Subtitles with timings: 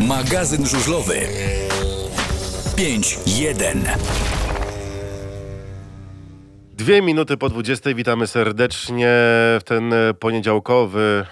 [0.00, 1.20] Magazyn żużlowy
[2.76, 3.76] 5-1.
[6.74, 7.94] Dwie minuty po 20.
[7.94, 9.08] Witamy serdecznie
[9.60, 11.26] w ten e, poniedziałkowy,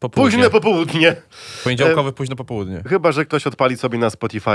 [0.00, 0.36] Popołudnie.
[0.38, 1.16] późne popołudnie.
[1.64, 2.82] Poniedziałkowy, późno popołudnie.
[2.88, 4.50] Chyba, że ktoś odpali sobie na Spotify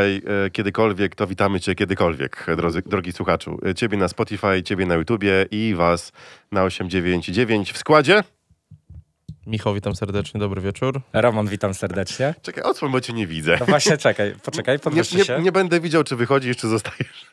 [0.46, 3.60] e, kiedykolwiek, to witamy Cię kiedykolwiek, e, drodzy, drogi słuchaczu.
[3.70, 6.12] E, Ciebie na Spotify, Ciebie na YouTubie i Was
[6.52, 8.24] na 899 w składzie.
[9.48, 11.02] Michał, witam serdecznie, dobry wieczór.
[11.14, 12.36] Roman, witam serdecznie.
[12.42, 13.58] Czekaj, odsłoń, bo Cię nie widzę.
[13.60, 15.38] No właśnie, czekaj, poczekaj, Nie, podwyższy się.
[15.38, 17.26] nie, nie będę widział, czy wychodzisz, czy zostajesz.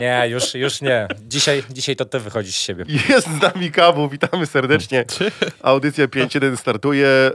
[0.00, 1.08] Nie, już, już nie.
[1.28, 2.84] Dzisiaj, dzisiaj to ty wychodzisz z siebie.
[3.08, 5.04] Jest z nami Kawu, witamy serdecznie.
[5.62, 7.06] Audycja 5.1 startuje.
[7.08, 7.32] E,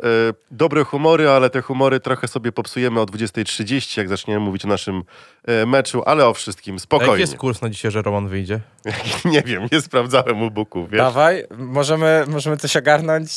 [0.52, 5.04] Dobre humory, ale te humory trochę sobie popsujemy o 20.30, jak zaczniemy mówić o naszym
[5.48, 7.22] e, meczu, ale o wszystkim A jaki spokojnie.
[7.22, 8.60] jest kurs na dzisiaj, że Roman wyjdzie?
[9.26, 10.98] Nie wiem, nie sprawdzałem u Buku, wiesz.
[11.02, 13.30] Dawaj, możemy, możemy coś ogarnąć.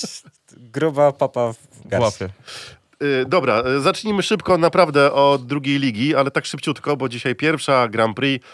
[0.56, 1.56] Gruba papa w
[1.90, 2.29] W łapie.
[3.02, 7.88] Y, Dobra, y, zacznijmy szybko naprawdę od drugiej ligi, ale tak szybciutko, bo dzisiaj pierwsza
[7.88, 8.46] Grand Prix,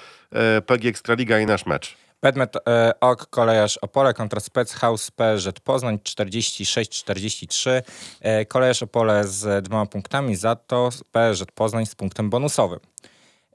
[0.59, 1.97] y, PG Ekstraliga i nasz mecz.
[2.25, 7.83] Bedmet e, Ok, Kolejarz Opole kontra Spec House PZ Poznań 46-43.
[8.21, 12.94] E, Kolejarz Opole z dwoma punktami, za to PZ Poznań z punktem bonusowym.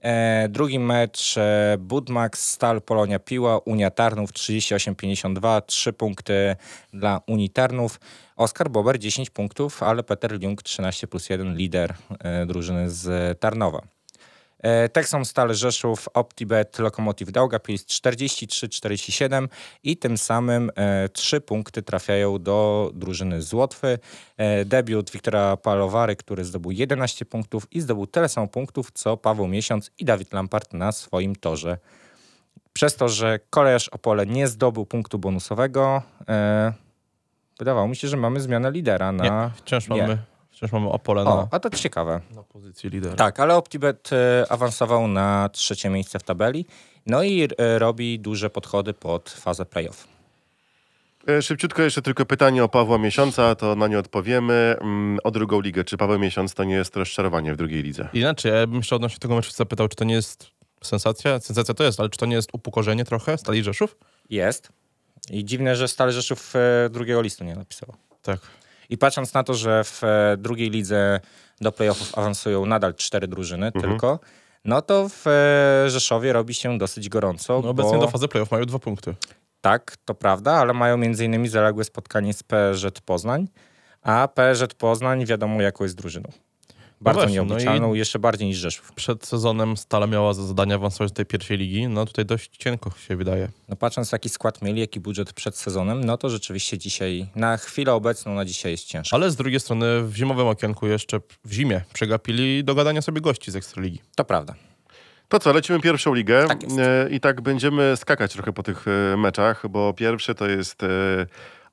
[0.01, 6.55] E, drugi mecz e, Budmax, Stal, Polonia Piła, Unia Tarnów 38-52, 3 punkty
[6.93, 7.99] dla Unii Tarnów.
[8.35, 13.98] Oskar Bober 10 punktów, ale Peter Ljung 13 plus 1, lider e, drużyny z Tarnowa.
[14.59, 19.47] E, Texom Stal Rzeszów, OptiBet, Lokomotiv Daugavpils 43-47
[19.83, 23.99] i tym samym e, trzy punkty trafiają do drużyny z Łotwy.
[24.37, 29.47] E, debiut Wiktora Palowary, który zdobył 11 punktów i zdobył tyle samo punktów, co Paweł
[29.47, 31.77] Miesiąc i Dawid Lampart na swoim torze.
[32.73, 36.01] Przez to, że kolejarz Opole nie zdobył punktu bonusowego,
[37.59, 39.23] wydawało mi się, że mamy zmianę lidera na...
[39.23, 40.17] Nie, wciąż nie.
[40.59, 42.21] Wciąż mamy Opole O, na, a to ciekawe.
[42.35, 43.15] na pozycji lidera.
[43.15, 46.65] Tak, ale OptiBet e, awansował na trzecie miejsce w tabeli.
[47.05, 50.07] No i e, robi duże podchody pod fazę playoff.
[51.29, 54.75] Y, Szybciutko jeszcze tylko pytanie o Pawła Miesiąca, to na nie odpowiemy.
[54.81, 58.09] Mm, O drugą ligę, czy Paweł Miesiąc to nie jest rozczarowanie w drugiej lidze?
[58.13, 60.47] Inaczej, ja bym jeszcze odnośnie tego meczu zapytał, czy to nie jest
[60.83, 61.39] sensacja?
[61.39, 63.97] Sensacja to jest, ale czy to nie jest upokorzenie trochę Stali Rzeszów?
[64.29, 64.69] Jest.
[65.31, 67.93] I dziwne, że Stale Rzeszów e, drugiego listu nie napisało.
[68.21, 68.39] Tak.
[68.89, 71.19] I patrząc na to, że w e, drugiej lidze
[71.61, 74.19] do playoffów awansują nadal cztery drużyny tylko,
[74.65, 77.61] no to w e, Rzeszowie robi się dosyć gorąco.
[77.63, 77.99] No obecnie bo...
[77.99, 79.15] do fazy playoff mają dwa punkty.
[79.61, 83.47] Tak, to prawda, ale mają między innymi zaległe spotkanie z PZ Poznań,
[84.01, 86.29] a PZ Poznań wiadomo jaką jest drużyną.
[87.01, 88.91] Bardzo właśnie, no nieobliczalną, i- jeszcze bardziej niż Rzeszów.
[88.93, 92.91] Przed sezonem Stala miała za zadanie awansować do tej pierwszej ligi, no tutaj dość cienko
[93.07, 93.49] się wydaje.
[93.69, 97.93] No patrząc jaki skład mieli, jaki budżet przed sezonem, no to rzeczywiście dzisiaj, na chwilę
[97.93, 99.15] obecną, na dzisiaj jest ciężko.
[99.15, 103.51] Ale z drugiej strony w zimowym okienku jeszcze w zimie przegapili do gadania sobie gości
[103.51, 104.01] z Ekstraligi.
[104.15, 104.55] To prawda.
[105.27, 106.79] To co, lecimy pierwszą ligę Tak jest.
[106.79, 110.81] E, i tak będziemy skakać trochę po tych e, meczach, bo pierwszy to jest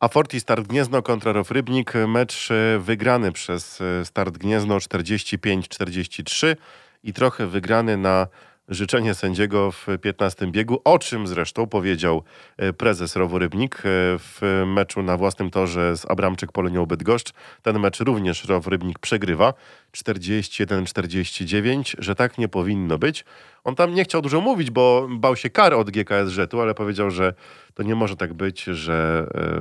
[0.01, 1.93] e, Aforti Start Gniezno kontra Row Rybnik.
[2.09, 6.57] Mecz e, wygrany przez e, Start Gniezno 45-43
[7.03, 8.27] i trochę wygrany na
[8.69, 12.23] życzenie sędziego w 15 biegu, o czym zresztą powiedział
[12.57, 13.81] e, prezes Rowu Rybnik e,
[14.19, 17.33] w meczu na własnym torze z Abramczyk Polonią Bydgoszcz.
[17.63, 19.55] Ten mecz również Row Rybnik przegrywa
[19.93, 23.25] 41-49, że tak nie powinno być.
[23.65, 27.35] On tam nie chciał dużo mówić, bo bał się kar od GKS-Żetu, ale powiedział, że
[27.75, 29.61] to nie może tak być, że e,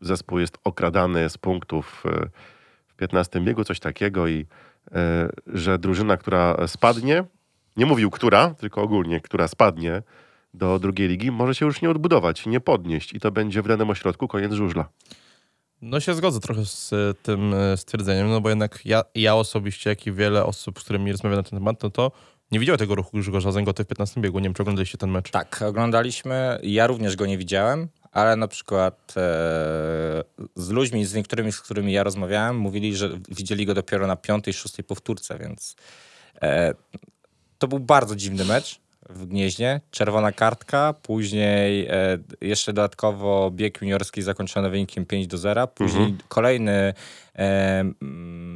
[0.00, 2.04] zespół jest okradany z punktów
[2.88, 4.46] w 15 biegu, coś takiego i
[5.46, 7.24] że drużyna, która spadnie,
[7.76, 10.02] nie mówił która, tylko ogólnie, która spadnie
[10.54, 13.90] do drugiej ligi, może się już nie odbudować, nie podnieść i to będzie w danym
[13.90, 14.88] ośrodku koniec żużla.
[15.82, 19.90] No się zgodzę trochę z e, tym e, stwierdzeniem, no bo jednak ja, ja osobiście,
[19.90, 22.12] jak i wiele osób, z którymi rozmawiam na ten temat, no to
[22.52, 24.38] nie widziało tego ruchu Grzegorza Zęgoty w 15 biegu.
[24.38, 25.30] Nie wiem, czy oglądaliście ten mecz.
[25.30, 29.20] Tak, oglądaliśmy, ja również go nie widziałem, ale na przykład e,
[30.56, 34.54] z ludźmi, z niektórymi, z którymi ja rozmawiałem, mówili, że widzieli go dopiero na piątej,
[34.54, 35.76] szóstej powtórce, więc
[36.42, 36.74] e,
[37.58, 39.80] to był bardzo dziwny mecz w Gnieźnie.
[39.90, 46.94] Czerwona kartka, później e, jeszcze dodatkowo bieg juniorski zakończony wynikiem 5 do 0, później kolejny
[47.38, 47.84] e,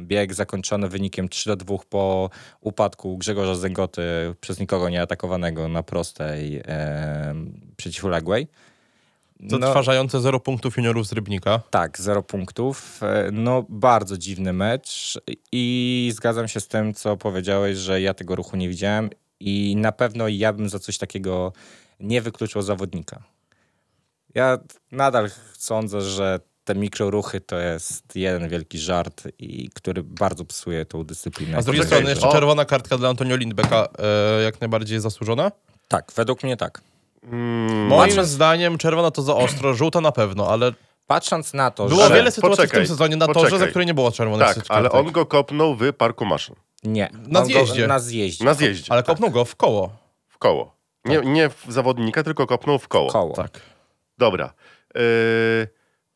[0.03, 2.29] bieg zakończony wynikiem 3 do 2 po
[2.61, 4.01] upadku Grzegorza Zęgoty
[4.41, 7.35] przez nikogo nie atakowanego na prostej e,
[7.77, 8.47] przeciwległej.
[9.39, 11.61] No, Zatrważające zero punktów juniorów z Rybnika.
[11.69, 12.99] tak, zero punktów.
[13.03, 15.19] E, No, bardzo dziwny mecz
[15.51, 19.09] i zgadzam się z tym, co powiedziałeś, że ja tego ruchu nie widziałem
[19.39, 21.53] i na pewno ja bym za coś takiego
[21.99, 23.23] nie wykluczył zawodnika.
[24.35, 24.57] Ja
[24.91, 31.03] nadal sądzę, że te mikroruchy to jest jeden wielki żart, i który bardzo psuje tą
[31.03, 31.57] dyscyplinę.
[31.57, 33.87] A z drugiej strony jeszcze czerwona kartka dla Antonio Lindbecka
[34.39, 35.51] e, jak najbardziej zasłużona.
[35.87, 36.81] Tak, według mnie tak.
[37.23, 40.71] Mm, Moim Patrząc- zdaniem czerwona to za ostro, żółta na pewno, ale
[41.07, 42.13] Patrząc na to, było że...
[42.15, 43.59] wiele sytuacji w poczekaj, tym sezonie na torze, poczekaj.
[43.59, 46.55] za które nie było czerwonych tak, ale on go kopnął w parku maszyn.
[46.83, 47.09] Nie.
[47.27, 47.87] Na on go- zjeździe.
[47.87, 48.45] Na zjeździe.
[48.45, 48.91] Na zjeździe.
[48.93, 49.89] Ale kopnął go w koło.
[50.27, 50.75] W koło.
[51.05, 53.09] Nie, nie w zawodnika, tylko kopnął w koło.
[53.11, 53.35] Koło.
[53.35, 53.61] Tak.
[54.17, 54.53] Dobra.
[54.95, 55.01] Yy,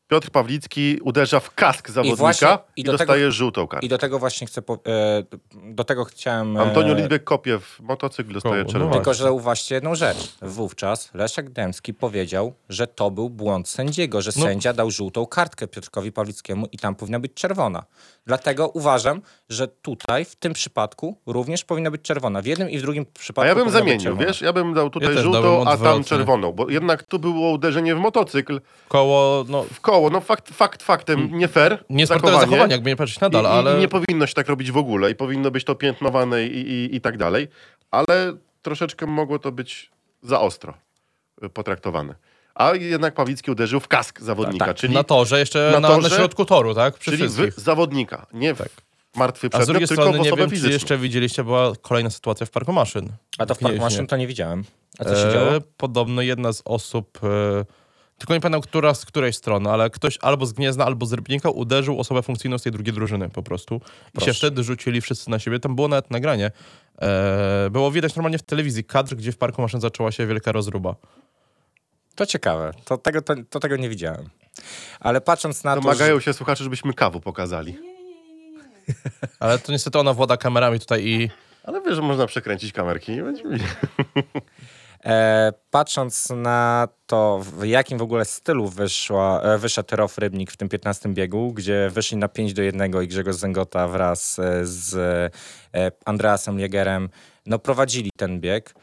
[0.08, 3.86] Piotr Pawlicki uderza w kask zawodnika i, właśnie- i do dostaje tego- żółtą kartę.
[3.86, 4.62] I do tego właśnie chcę...
[4.62, 5.22] Po, e,
[5.54, 6.56] do tego chciałem...
[6.56, 8.84] e, Antonio Lidbeck kopie w motocykl, dostaje no czerwoną.
[8.84, 9.00] właśnie.
[9.00, 10.34] Tylko, że zauważcie jedną rzecz.
[10.42, 14.42] Wówczas Leszek Dębski powiedział, że to był błąd sędziego, że No.
[14.42, 17.84] sędzia dał żółtą kartkę Piotrkowi Pawlickiemu i tam powinna być czerwona.
[18.26, 22.42] Dlatego uważam, że tutaj, w tym przypadku, również powinna być czerwona.
[22.42, 24.40] W jednym i w drugim przypadku A ja bym zamienił, wiesz?
[24.40, 27.98] Ja bym dał tutaj Ja żółtą, a tam czerwoną, bo jednak tu było uderzenie w
[27.98, 29.93] motocykl, Koło, no, w koło.
[30.12, 31.84] No fakt, fakt faktem, nie fair.
[31.90, 33.76] niesportowe zachowanie, jakby nie patrzeć nadal, I, ale...
[33.76, 36.96] I nie powinno się tak robić w ogóle i powinno być to piętnowane i, i,
[36.96, 37.48] i tak dalej,
[37.90, 39.90] ale troszeczkę mogło to być
[40.22, 40.74] za ostro
[41.44, 42.14] y, potraktowane.
[42.54, 46.08] A jednak Pawlicki uderzył w kask zawodnika, tak, czyli, na torze, jeszcze na na, torze,
[46.08, 46.98] na środku toru, tak?
[46.98, 48.62] Przy czyli w zawodnika, nie w
[49.16, 50.72] martwy A z drugiej przedmiot, tylko strony w nie wiem, czy fizyczną.
[50.72, 53.08] jeszcze widzieliście, była kolejna sytuacja w Parku Maszyn.
[53.38, 53.78] A to w Gnieźnie.
[53.78, 54.64] Park Maszyn to nie widziałem.
[54.98, 55.50] A co się E, działo?
[55.76, 57.64] Podobno jedna z osób, e,
[58.24, 61.50] tylko nie pamiętam, która z której strony, ale ktoś albo z Gniezna, albo z Rybnika
[61.50, 63.74] uderzył osobę funkcyjną z tej drugiej drużyny po prostu.
[63.74, 64.26] I Proszę.
[64.26, 65.60] się wtedy rzucili wszyscy na siebie.
[65.60, 66.50] Tam było nawet nagranie.
[67.02, 70.94] E, było widać normalnie w telewizji kadr, gdzie w Parku Maszyn zaczęła się wielka rozruba.
[72.14, 72.72] To ciekawe.
[72.84, 74.28] To tego, to, to tego nie widziałem.
[75.00, 76.24] Ale patrząc na to, Domagają że...
[76.24, 77.78] się słuchacze, żebyśmy kawu pokazali.
[79.40, 81.30] Ale to niestety ona włada kamerami tutaj i
[81.64, 83.12] Ale wiesz, że można przekręcić kamerki.
[83.12, 83.42] Nie będzie
[85.70, 90.68] patrząc na to, w jakim w ogóle stylu wyszła, e, wyszedł Rof Rybnik w tym
[90.68, 94.94] 15 biegu, gdzie wyszli na 5 do 1 i Grzegorz Zęgota wraz e, z
[95.74, 97.08] e, Andreasem Jägerem,
[97.46, 98.74] no prowadzili ten bieg.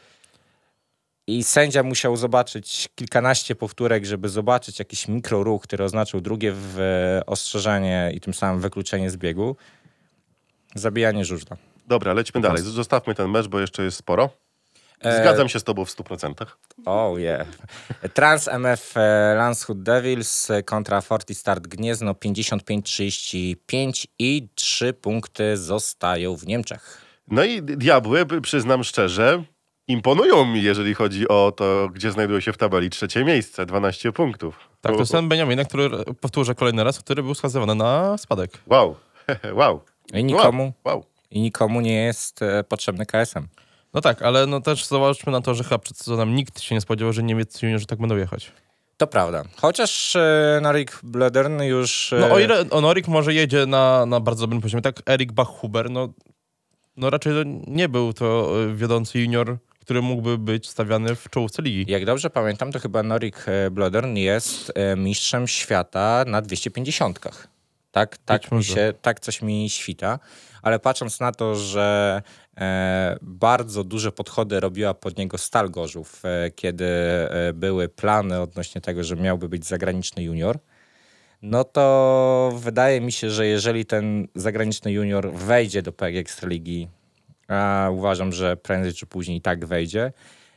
[1.26, 7.26] I sędzia musiał zobaczyć kilkanaście powtórek, żeby zobaczyć jakiś mikroruch, który oznaczył drugie w, e,
[7.26, 9.56] ostrzeżenie i tym samym wykluczenie z biegu.
[10.74, 11.56] Zabijanie żużla.
[11.86, 12.62] Dobra, lećmy dalej.
[12.62, 14.41] Zostawmy ten mecz, bo jeszcze jest sporo.
[15.02, 16.32] E, Zgadzam się z tobą w 100%.
[16.84, 17.46] Oh yeah.
[18.14, 26.36] Trans MF e, Landshut Devils e, kontra Forti Start Gniezno 55-35 i trzy punkty zostają
[26.36, 26.98] w Niemczech.
[27.28, 29.42] No i diabły, przyznam szczerze,
[29.88, 32.90] imponują mi, jeżeli chodzi o to, gdzie znajdują się w tabeli.
[32.90, 34.58] Trzecie miejsce, 12 punktów.
[34.80, 35.90] tak, to jest ten Beniamina, który,
[36.20, 38.50] powtórzę kolejny raz, który był skazywany na spadek.
[38.66, 38.96] Wow,
[39.60, 39.80] wow.
[40.14, 40.94] I nikomu, Wow.
[40.94, 41.04] wow.
[41.30, 43.46] i nikomu nie jest potrzebny KSM.
[43.94, 46.80] No tak, ale no też zobaczmy na to, że chyba przed sezonem nikt się nie
[46.80, 48.52] spodziewał, że niemieccy juniorzy tak będą jechać.
[48.96, 49.42] To prawda.
[49.56, 52.12] Chociaż e, Norik Bledern już...
[52.12, 55.90] E, No o ile Onorik może jedzie na, na bardzo dobrym poziomie, tak Erik Bach-Huber,
[55.90, 56.08] no,
[56.96, 57.32] no raczej
[57.66, 61.92] nie był to e, wiodący junior, który mógłby być stawiany w czołówce ligi.
[61.92, 67.20] Jak dobrze pamiętam, to chyba Norik e, Bledern jest e, mistrzem świata na 250.
[67.92, 68.74] Tak, tak, mi może.
[68.74, 70.18] się, tak coś mi świta.
[70.62, 72.22] Ale patrząc na to, że
[73.22, 79.04] bardzo duże podchody robiła pod niego Stal Gorzów, e, kiedy e, były plany odnośnie tego,
[79.04, 80.58] że miałby być zagraniczny junior,
[81.42, 86.88] no to wydaje mi się, że jeżeli ten zagraniczny junior wejdzie do PG Ekstraligi,
[87.48, 90.12] a uważam, że prędzej czy później tak wejdzie,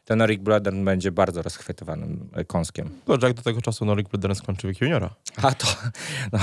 [0.06, 2.90] to Norik Bledern będzie bardzo rozchwytywanym e, kąskiem.
[3.06, 5.10] Tylko, jak do tego czasu Norik Bledern skończy wiek juniora.
[5.42, 5.68] A to
[6.34, 6.40] no,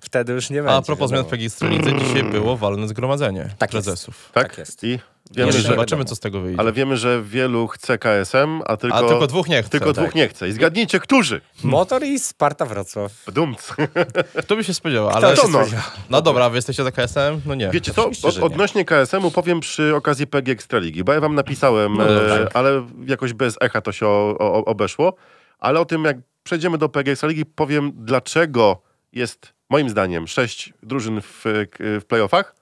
[0.00, 0.76] wtedy już nie będzie.
[0.76, 3.86] A, propos zmian w Strzelidze, dzisiaj było walne zgromadzenie Tak jest.
[3.86, 4.30] prezesów.
[4.32, 4.48] Tak?
[4.48, 4.84] Tak jest.
[4.84, 4.98] I
[5.30, 6.60] wiemy, że- zobaczymy, co z tego wyjdzie.
[6.60, 9.70] ale wiemy, że wielu chce KSM, a tylko, a tylko dwóch nie chce.
[9.70, 10.04] tylko tak.
[10.04, 10.48] dwóch nie chce.
[10.48, 11.40] I zgadnijcie, którzy?
[11.64, 13.12] Motor i Sparta Wrocław.
[13.32, 13.74] Dumc.
[14.42, 15.36] Kto by się spodziewał, Kto ale...
[15.36, 15.64] to no?
[16.10, 17.40] No dobra, wy jesteście za KSM?
[17.46, 17.70] No nie.
[17.70, 22.04] Wiecie co, od, odnośnie KSM-u powiem przy okazji PG Ekstraligi, bo ja wam napisałem, No
[22.04, 22.42] dobrze.
[22.42, 25.14] e, ale jakoś bez echa to się o, o, obeszło,
[25.58, 31.20] ale o tym jak przejdziemy do PG Ekstraligi powiem dlaczego jest moim zdaniem sześć drużyn
[31.20, 31.42] w,
[31.80, 32.54] w playoffach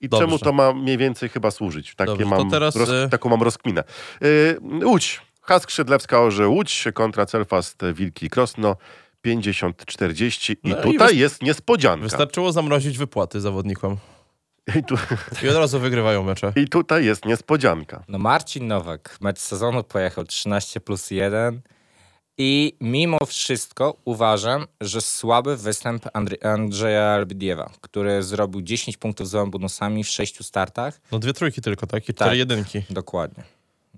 [0.00, 0.26] i Dobrze.
[0.26, 1.94] czemu to ma mniej więcej chyba służyć.
[1.94, 3.84] Takie Dobrze, mam teraz, roz, e- taką mam rozkminę.
[4.20, 8.76] Yy, Łódź, Hask Szydlewska Orze Łódź kontra Celfast Wilki Krosno
[9.26, 12.02] 50-40 i No i tutaj wys- jest niespodzianka.
[12.02, 13.96] Wystarczyło zamrozić wypłaty zawodnikom.
[14.76, 14.94] I, tu,
[15.44, 16.52] I od razu wygrywają mecze.
[16.56, 18.04] I tutaj jest niespodzianka.
[18.08, 21.60] No Marcin Nowak, mecz sezonu pojechał 13 plus 1
[22.38, 29.30] i mimo wszystko uważam, że słaby występ Andr- Andrzeja Lebediewa, który zrobił 10 punktów z
[29.30, 31.00] dwoma bonusami w 6 startach.
[31.12, 32.02] No dwie trójki tylko, tak?
[32.02, 32.16] I Tak.
[32.16, 32.82] cztery jedynki.
[32.90, 33.44] Dokładnie.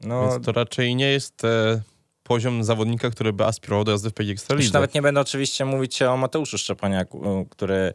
[0.04, 1.82] No, Więc to raczej nie jest e,
[2.30, 6.02] poziom zawodnika, który by aspirował do jazdy w PG Już nawet nie będę oczywiście mówić
[6.02, 7.92] o Mateuszu Szczepaniaku, który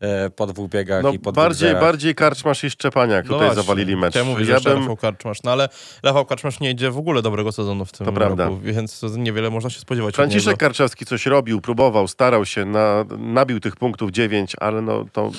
[0.00, 3.46] e, po dwóch biegach No, i po bardziej, dwóch bardziej Karczmasz i Szczepaniak No tutaj
[3.46, 3.62] właśnie.
[3.62, 4.14] zawalili mecz.
[4.14, 5.68] Ja że jeszcze bym, Rafał Karczmasz, no ale
[6.02, 8.44] Rafał Karczmasz nie idzie w ogóle dobrego sezonu w tym To prawda.
[8.44, 10.56] roku, więc niewiele można się spodziewać od Franciszek.
[10.56, 15.30] Karczewski coś robił, próbował, starał się, na, nabił tych punktów 9, ale no to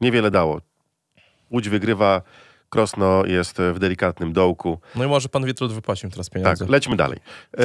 [0.00, 0.60] niewiele dało.
[1.50, 2.22] Łódź wygrywa,
[2.70, 4.78] Krosno jest w delikatnym dołku.
[4.96, 6.66] No i może pan Wietrut wypłacił teraz Tak, pieniądze.
[6.68, 7.18] lećmy dalej.
[7.58, 7.62] E,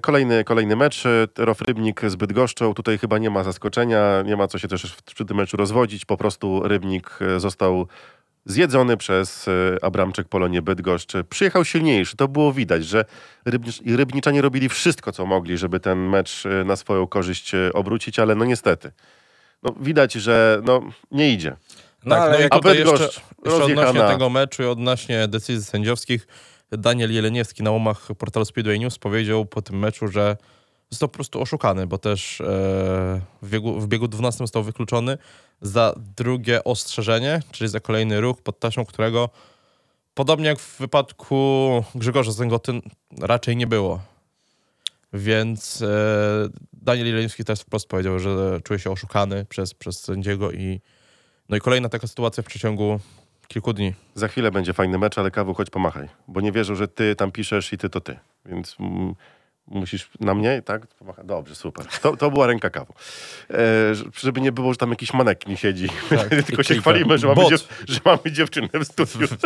[0.00, 2.74] kolejny, kolejny mecz, e, Rof Rybnik z Bydgoszczą.
[2.74, 6.04] Tutaj chyba nie ma zaskoczenia, nie ma co się też w- przy tym meczu rozwodzić.
[6.04, 7.86] Po prostu Rybnik e, został
[8.46, 11.12] zjedzony przez e, Abramczyk Polonie Bydgoszcz.
[11.30, 13.04] Przyjechał silniejszy, to było widać, że
[13.44, 18.18] Rybnicz, Rybniczanie robili wszystko, co mogli, żeby ten mecz e, na swoją korzyść e, obrócić,
[18.18, 18.92] ale no niestety.
[19.62, 21.56] No, widać, że no, nie idzie.
[22.04, 23.08] No tak, ale no i tutaj jeszcze,
[23.44, 26.26] jeszcze odnośnie tego meczu i odnośnie decyzji sędziowskich,
[26.72, 30.36] Daniel Jeleniewski na łamach portalu Speedway News powiedział po tym meczu, że
[30.90, 32.44] został po prostu oszukany, bo też e,
[33.42, 35.18] w, biegu, w biegu 12 został wykluczony
[35.60, 39.30] za drugie ostrzeżenie, czyli za kolejny ruch pod taśmą, którego
[40.14, 42.72] podobnie jak w wypadku Grzegorza Zęgoty
[43.20, 44.00] raczej nie było.
[45.12, 45.86] Więc e,
[46.72, 50.80] Daniel Jeleniewski też wprost powiedział, że czuje się oszukany przez, przez sędziego i
[51.48, 53.00] no i kolejna taka sytuacja w przeciągu
[53.48, 53.94] kilku dni.
[54.14, 56.08] Za chwilę będzie fajny mecz, ale Kawu, chodź pomachaj.
[56.28, 58.18] Bo nie wierzą, że ty tam piszesz i ty to ty.
[58.46, 59.14] Więc mm,
[59.66, 60.86] musisz na mnie, tak?
[60.86, 61.24] Pomacha.
[61.24, 61.86] Dobrze, super.
[62.02, 62.94] To, to była ręka Kawu.
[63.50, 63.56] E,
[64.20, 65.88] żeby nie było, że tam jakiś manekin siedzi.
[66.46, 66.80] Tylko się klika.
[66.80, 69.28] chwalimy, że mamy, dziew- że mamy dziewczynę w studiu.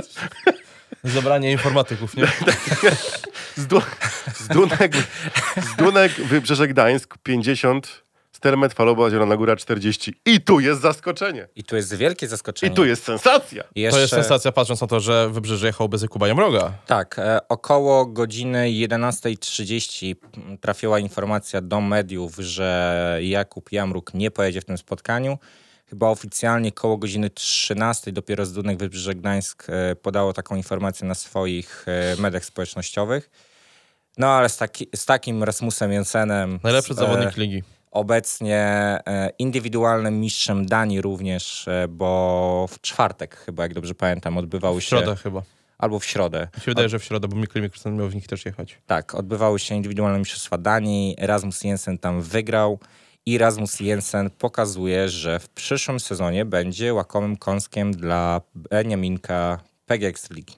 [1.05, 2.27] Zabranie informatyków, nie?
[3.57, 3.83] Z, du-
[4.35, 4.93] z, Dunek,
[5.57, 8.05] z Dunek Wybrzeże Gdańsk 50,
[8.39, 10.15] Stelmet Falowa Zielona Góra 40.
[10.27, 11.49] I tu jest zaskoczenie.
[11.57, 12.73] I tu jest wielkie zaskoczenie.
[12.73, 13.65] I tu jest sensacja.
[13.75, 16.73] Jeszcze, To jest sensacja, patrząc na to, że Wybrzeże jechał bez Jakuba Jamroga.
[16.87, 20.17] Tak, e, około godziny 11.30
[20.61, 25.39] trafiła informacja do mediów, że Jakub Jamruk nie pojedzie w tym spotkaniu.
[25.87, 31.15] Chyba oficjalnie koło godziny 13 dopiero z Dunek Wybrzeże Gdańsk e, podało taką informację na
[31.15, 33.31] swoich e, mediach społecznościowych.
[34.19, 36.61] No ale z, taki, z takim Rasmusem Jensenem...
[36.63, 37.63] Najlepszy z, zawodnik ligi.
[37.99, 44.81] Obecnie e, indywidualnym mistrzem Danii również, e, bo w czwartek chyba, jak dobrze pamiętam, odbywały
[44.81, 44.89] W się...
[44.89, 45.43] środę chyba.
[45.79, 46.49] Albo w środę.
[46.57, 48.79] Mi się wydaje, że w środę, bo Mikkel Mikkelsen miał w nich też jechać.
[48.87, 51.17] Tak, odbywały się indywidualne mistrzostwa Danii.
[51.19, 52.79] Rasmus Jensen tam wygrał
[53.27, 60.55] i Rasmus Jensen pokazuje, że w przyszłym sezonie będzie łakomym kąskiem dla Beniaminka PGX Ligi.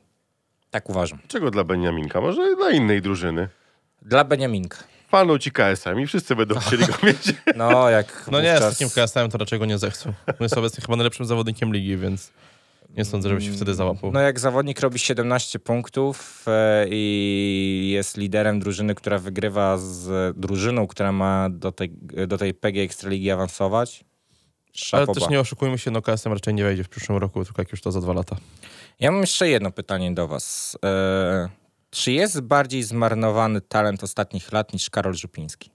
[0.71, 1.19] Tak uważam.
[1.29, 2.21] Czego dla Beniaminka?
[2.21, 3.49] Może dla innej drużyny.
[4.03, 4.77] Dla Beniaminka.
[5.11, 7.19] Palną ci KSM i wszyscy będą chcieli go mieć.
[7.57, 10.13] No, jak No nie, z wówczas- takim KSM to raczej go nie zechcą.
[10.27, 12.33] On jest obecnie chyba najlepszym zawodnikiem ligi, więc
[12.97, 14.13] nie sądzę, żeby się wtedy załapał.
[14.13, 20.87] No jak zawodnik robi 17 punktów e, i jest liderem drużyny, która wygrywa z drużyną,
[20.87, 21.91] która ma do tej,
[22.27, 24.05] do tej PG Ekstraligi awansować.
[24.93, 25.21] Ale Szapoba.
[25.21, 27.81] też nie oszukujmy się, no KSM raczej nie wejdzie w przyszłym roku, tylko jak już
[27.83, 28.37] to za dwa lata.
[29.01, 30.77] Ja mam jeszcze jedno pytanie do was.
[30.85, 31.49] E,
[31.91, 35.71] czy jest bardziej zmarnowany talent ostatnich lat niż Karol Żupiński?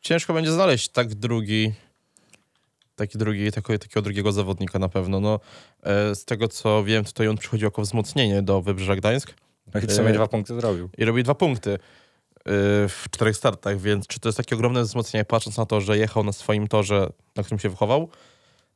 [0.00, 1.72] Ciężko będzie znaleźć tak drugi,
[2.96, 5.20] taki drugi, takiego, takiego drugiego zawodnika na pewno.
[5.20, 5.40] No,
[5.82, 9.34] e, z tego co wiem, tutaj on przychodził jako wzmocnienie do Wybrzeża Gdańsk
[9.74, 10.90] No i w sumie E, dwa punkty zrobił.
[10.98, 11.78] i robi dwa punkty e,
[12.88, 16.24] w czterech startach, więc czy to jest takie ogromne wzmocnienie, patrząc na to, że jechał
[16.24, 18.08] na swoim torze, na którym się wychował?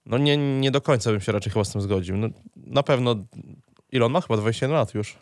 [0.06, 2.16] No nie, nie do końca bym się raczej chyba z tym zgodził.
[2.16, 3.14] No, na pewno,
[3.92, 4.20] ile on ma?
[4.20, 5.16] Chyba 21 lat już.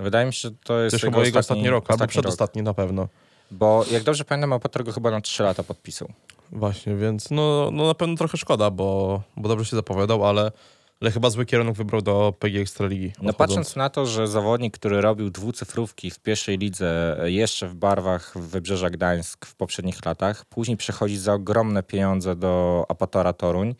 [0.00, 2.10] Wydaje mi się, że to jest To jego ostatni, ostatni rok, albo ostatni rok.
[2.10, 3.08] przedostatni na pewno.
[3.50, 6.08] Bo jak dobrze pamiętam, Opator go chyba na 3 lata podpisał.
[6.52, 10.52] Właśnie, więc no, no na pewno trochę szkoda, bo, bo dobrze się zapowiadał, ale,
[11.00, 13.12] ale chyba zły kierunek wybrał do PG Ekstraligi.
[13.22, 18.38] No patrząc na to, że zawodnik, który robił dwucyfrówki w pierwszej lidze jeszcze w barwach
[18.38, 23.74] Wybrzeża Gdańsk w poprzednich latach, później przechodzi za ogromne pieniądze do Apatora Toruń,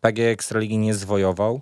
[0.00, 1.60] PG Ekstraligi nie zwojował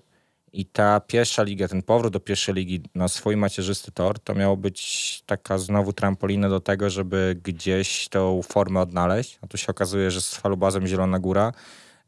[0.53, 4.57] i ta pierwsza liga, ten powrót do pierwszej ligi na swój macierzysty tor, to miało
[4.57, 9.39] być taka znowu trampolina do tego, żeby gdzieś tą formę odnaleźć.
[9.43, 11.53] A tu się okazuje, że z falubazem Zielona Góra,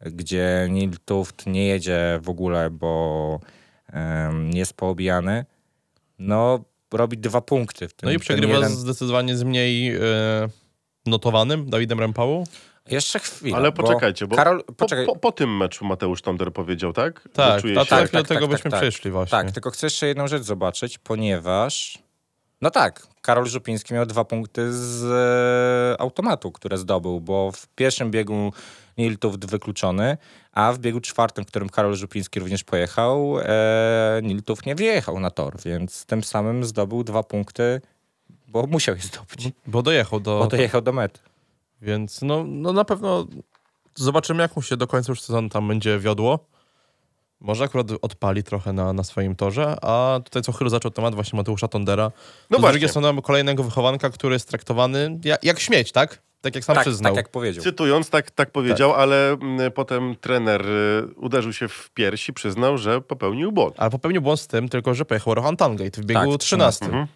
[0.00, 3.40] gdzie Nil Tuft nie jedzie w ogóle, bo
[3.92, 5.44] em, jest poobijany,
[6.18, 8.06] no robi dwa punkty w tym.
[8.08, 10.00] No i przegrywa jeden- zdecydowanie z mniej e,
[11.06, 12.44] notowanym Dawidem Rempałą.
[12.90, 13.56] Jeszcze chwilę.
[13.56, 15.06] Ale poczekajcie, bo Karol, po, poczekaj.
[15.06, 17.28] po, po tym meczu Mateusz Tonder powiedział, tak?
[17.32, 17.90] Tak, czuje to się...
[17.90, 18.80] tak, tak, do tego tak, byśmy tak.
[18.80, 19.30] przyszli właśnie.
[19.30, 21.98] Tak, tylko chcę jeszcze jedną rzecz zobaczyć, ponieważ.
[22.62, 28.10] No tak, Karol Żupiński miał dwa punkty z e, automatu, które zdobył, bo w pierwszym
[28.10, 28.52] biegu
[28.98, 30.16] Niltów wykluczony,
[30.52, 35.30] a w biegu czwartym, w którym Karol Żupiński również pojechał, e, Niltów nie wjechał na
[35.30, 37.80] tor, więc tym samym zdobył dwa punkty,
[38.48, 40.38] bo musiał je zdobyć, Bo dojechał do...
[40.38, 41.20] bo dojechał do mety.
[41.82, 43.26] Więc no, no na pewno
[43.94, 46.38] zobaczymy, jak mu się do końca już sezonu tam będzie wiodło.
[47.40, 51.36] Może akurat odpali trochę na, na swoim torze, a tutaj co chwilę zaczął temat właśnie
[51.36, 52.04] Mateusza Tondera.
[52.04, 52.10] No
[52.50, 52.72] No z właśnie.
[52.72, 56.22] drugiej strony mamy kolejnego wychowanka, który jest traktowany jak, jak śmieć, tak?
[56.40, 57.12] Tak jak sam Tak, przyznał.
[57.12, 57.64] tak jak powiedział.
[57.64, 63.00] Cytując, tak, tak powiedział, ale mm, potem trener y, uderzył się w piersi, przyznał, że
[63.00, 63.74] popełnił błąd.
[63.78, 66.84] Ale popełnił błąd z tym tylko, że pojechał Rohan Tangate w biegu Tak, 13.
[66.86, 67.06] Mhm.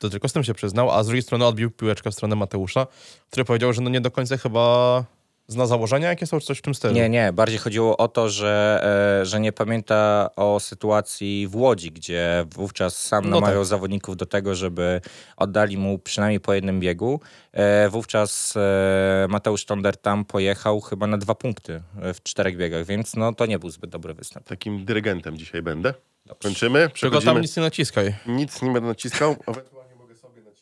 [0.00, 2.86] To tylko z tym się przyznał, a z drugiej strony odbił piłeczkę w stronę Mateusza,
[3.30, 5.04] który powiedział, że no nie do końca chyba
[5.48, 6.94] zna założenia, jakie są, czy coś w tym stylu.
[6.94, 8.80] Nie, nie, bardziej chodziło o to, że,
[9.22, 13.66] e, że nie pamięta o sytuacji w Łodzi, gdzie wówczas sam No namawiał tak.
[13.68, 15.00] zawodników do tego, żeby
[15.36, 17.20] oddali mu przynajmniej po jednym biegu.
[17.52, 22.86] E, wówczas e, Mateusz Tonder tam pojechał chyba na dwa punkty e, w czterech biegach,
[22.86, 24.46] więc no to nie był zbyt dobry występ.
[24.46, 25.94] Takim dyrygentem dzisiaj będę.
[26.26, 26.48] Dobrze.
[26.48, 26.90] Kończymy.
[27.00, 28.14] Tylko tam nic nie naciskaj.
[28.26, 29.36] Nic nie będę naciskał.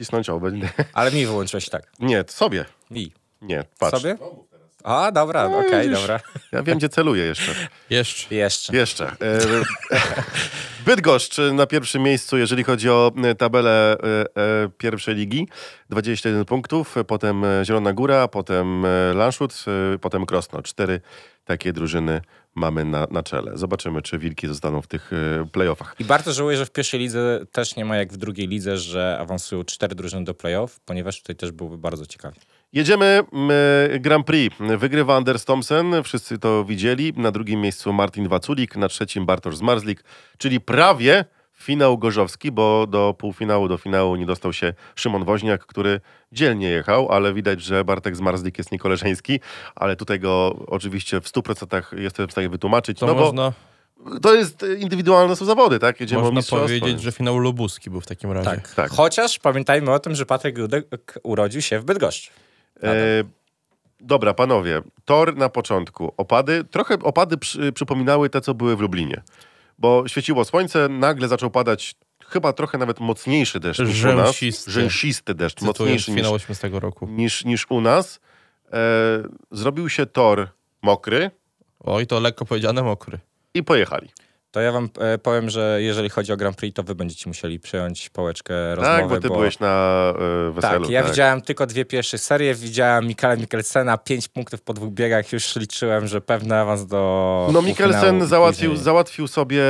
[0.01, 0.29] Ewentualnie mogę sobie nacisnąć.
[0.31, 0.69] O, będę...
[0.93, 1.83] Ale mi wyłączyłeś tak.
[2.01, 2.65] Nie, sobie.
[2.91, 3.13] Mi.
[3.43, 3.97] Nie, patrz.
[4.03, 4.17] Sobie?
[4.85, 6.01] A, dobra, No, okej, widzisz.
[6.01, 6.21] dobra.
[6.53, 7.53] Ja wiem, gdzie celuję jeszcze.
[7.91, 8.35] Jeszcze.
[8.35, 8.77] Jeszcze.
[8.77, 9.07] Jeszcze.
[9.07, 9.39] E,
[10.87, 15.49] Bydgoszcz na pierwszym miejscu, jeżeli chodzi o e, tabelę e, pierwszej ligi.
[15.91, 19.65] 21 punktów, potem Zielona Góra, potem Lanszut,
[20.01, 20.63] potem Krosno.
[20.63, 21.01] Cztery
[21.45, 22.21] takie drużyny
[22.59, 23.53] mamy na, na czele.
[23.55, 25.95] Zobaczymy, czy Wilki zostaną w tych e, playoffach.
[25.99, 29.19] I bardzo żałuję, że w pierwszej lidze też nie ma jak w drugiej lidze, że
[29.21, 32.41] awansują cztery drużyny do playoff, ponieważ tutaj też byłoby bardzo ciekawie.
[32.73, 33.51] Jedziemy m,
[34.01, 34.57] Grand Prix.
[34.79, 37.13] Wygrywa Anders Thompson, wszyscy to widzieli.
[37.17, 40.05] Na drugim miejscu Martin Waculik, na trzecim Bartosz Zmarzlik,
[40.39, 41.25] czyli prawie
[41.59, 46.01] finał gorzowski, bo do półfinału, do finału nie dostał się Szymon Woźniak, który
[46.33, 49.41] dzielnie jechał, ale widać, że Bartek Zmarzlik jest niekoleżeński,
[49.75, 53.69] ale tutaj go oczywiście w 100% jestem w stanie wytłumaczyć, To no można, bo
[54.23, 56.01] to jest indywidualne są zawody, tak?
[56.01, 58.51] Jedziemy można powiedzieć, że finał lubuski był w takim razie.
[58.51, 58.75] Tak.
[58.75, 58.91] Tak.
[58.91, 62.31] Chociaż pamiętajmy o tym, że Patryk Rudek urodził się w Bydgoszczy.
[62.83, 63.25] E,
[64.01, 66.13] dobra, panowie, tor na początku.
[66.17, 69.23] Opady, trochę opady przy, przypominały te, co były w Lublinie.
[69.79, 71.95] Bo świeciło słońce, nagle zaczął padać
[72.27, 74.41] chyba trochę nawet mocniejszy deszcz niż u nas.
[74.67, 75.35] Rzęsisty.
[75.35, 77.07] Deszcz, Cytując mocniejszy niż, finał 18 roku.
[77.07, 78.21] niż, niż u nas.
[78.73, 78.79] E,
[79.51, 80.49] zrobił się tor
[80.83, 81.31] mokry
[81.81, 83.19] Oj, to lekko powiedziane mokry.
[83.55, 84.09] i pojechali.
[84.51, 87.61] To ja wam e, powiem, że jeżeli chodzi o Grand Prix, to wy będziecie musieli
[87.61, 88.99] przyjąć pałeczkę rozmowy.
[89.01, 89.95] tak, bo ty byłeś na
[90.49, 90.81] e, weselu.
[90.85, 95.33] Tak, ja widziałem tylko dwie pierwsze serie, widziałem Mikala Mikkelsena, pięć punktów po dwóch biegach,
[95.33, 99.63] już liczyłem, że pewny awans do No Mikkelsen załatwił, załatwił sobie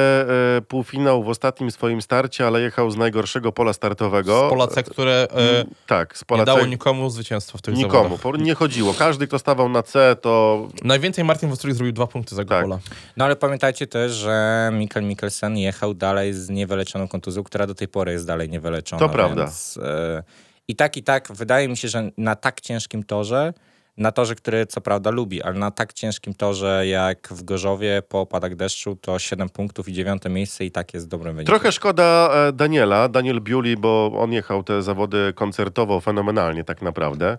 [0.56, 4.46] e, półfinał w ostatnim swoim starcie, ale jechał z najgorszego pola startowego.
[4.46, 6.46] Z Polace, które e, Tak, z nie Polace.
[6.46, 8.16] dało nikomu zwycięstwa w tych Nikomu.
[8.16, 8.40] zawodach.
[8.42, 8.94] Nie chodziło.
[8.94, 12.48] Każdy, kto stawał na C, to Najwięcej Martin Wostruik zrobił dwa punkty za Tak.
[12.62, 12.78] Gopola.
[13.16, 17.88] No ale pamiętajcie też, że Mikkel Mikkelsen jechał dalej z niewyleczoną kontuzją, która do tej
[17.88, 19.00] pory jest dalej niewyleczona.
[19.00, 19.44] To prawda.
[19.44, 20.22] Więc, e,
[20.68, 23.52] I tak, i tak, wydaje mi się, że na tak ciężkim torze,
[23.96, 28.20] na torze, który co prawda lubi, ale na tak ciężkim torze jak w Gorzowie po
[28.20, 31.54] opadach deszczu, to 7 punktów i dziewiąte miejsce i tak jest dobrym wynikiem.
[31.54, 37.38] trochę szkoda e, Daniela, Daniel Biuli, bo on jechał te zawody koncertowo fenomenalnie tak naprawdę,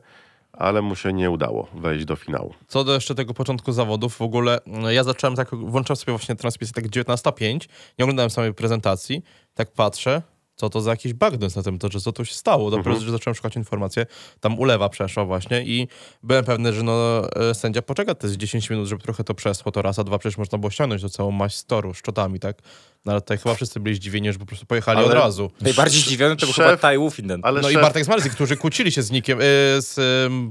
[0.59, 2.53] ale mu się nie udało wejść do finału.
[2.67, 6.35] Co do jeszcze tego początku zawodów, w ogóle no, ja zacząłem tak, włączałem sobie właśnie
[6.35, 7.59] transmisję tak 19.05,
[7.99, 9.21] nie oglądałem samej prezentacji,
[9.53, 10.21] tak patrzę,
[10.55, 12.71] co to za jakiś bagnes na tym torze, co tu się stało.
[12.71, 13.05] Dopiero, Mhm.
[13.05, 14.01] że zacząłem szukać informacji,
[14.39, 15.87] tam ulewa przeszła właśnie i
[16.23, 19.71] byłem pewny, że no, e, sędzia poczeka te z 10 minut, żeby trochę to przeszło,
[19.71, 22.61] to raz, a dwa przecież można było ściągnąć do całą maść z toru, szczotami, tak?
[23.05, 25.51] No ale tutaj chyba wszyscy byli zdziwieni, że po prostu pojechali Ale- od razu.
[25.61, 27.39] Najbardziej zdziwiony to był Szef- chyba Tai Wufinden.
[27.43, 29.41] Ale No i szef- Bartek Zmarzlik, którzy kłócili się z Nikiem, e,
[29.81, 29.95] z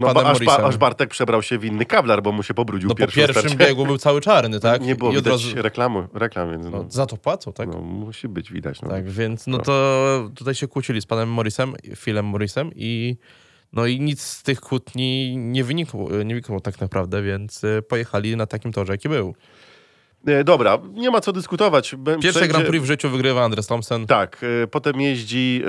[0.01, 2.55] no, panem bo aż, ba, aż Bartek przebrał się w inny kawlar, bo mu się
[2.55, 3.67] pobrudził No po pierwszym pierwszym starcie.
[3.67, 4.83] biegu był cały czarny, tak?
[4.89, 7.69] Nie było I od razu, reklamu, reklam, więc no, no, za to płacą, tak?
[7.73, 8.83] no, musi być widać.
[8.83, 8.89] No.
[8.89, 13.17] Tak, więc no to tutaj się kłócili z panem Morrisem, Philem Morrisem i
[13.73, 18.37] no i nic z tych kłótni nie wynikło, nie wynikło tak naprawdę, więc y, pojechali
[18.37, 19.35] na takim torze, jaki był.
[20.27, 21.91] E, dobra, nie ma co dyskutować.
[22.05, 25.69] Pierwszy przejdzie- Grand Prix w życiu wygrywa Andres Thompson Tak, e, potem jeździ e,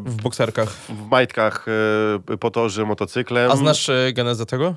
[0.00, 0.68] w bokserkach.
[0.72, 1.66] w majtkach
[2.40, 3.50] po torze motocyklem.
[3.50, 4.74] A znasz genezę tego?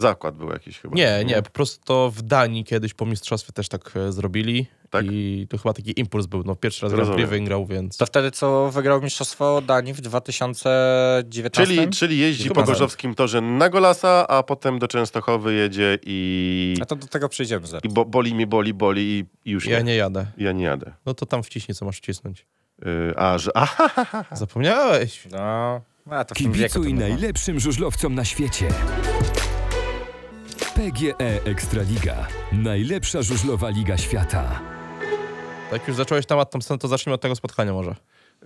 [0.00, 0.94] Zakład był jakiś chyba.
[0.96, 5.04] Nie, nie, po prostu to w Danii kiedyś po mistrzostwie też tak e, zrobili Tak?
[5.10, 7.14] i to chyba taki impuls był, no pierwszy raz Grand.
[7.14, 7.96] Prix wygrał, więc...
[7.96, 11.50] To wtedy, co wygrał Mistrzostwo Danii w 2019?
[11.66, 12.68] Czyli, czyli jeździ Chyba po tak.
[12.70, 17.66] gorzowskim torze na Golasa, a potem do Częstochowy jedzie i, A to do tego przejdziemy
[17.66, 17.84] zaraz.
[17.84, 19.84] i bo, boli mi, boli, boli i- już Ja nie.
[19.84, 20.26] nie jadę.
[20.38, 20.92] Ja nie jadę.
[21.06, 22.46] No to tam wciśnij, co masz wcisnąć.
[22.84, 23.50] Yy, a, że...
[23.54, 25.22] Aha, Zapomniałeś.
[25.30, 28.68] No, a to Kibicuj najlepszym żużlowcom na świecie.
[30.74, 32.26] PGE Ekstraliga.
[32.52, 34.60] Najlepsza żużlowa liga świata.
[35.72, 37.94] Jak już zacząłeś temat Thompsona, to zacznijmy od tego spotkania może.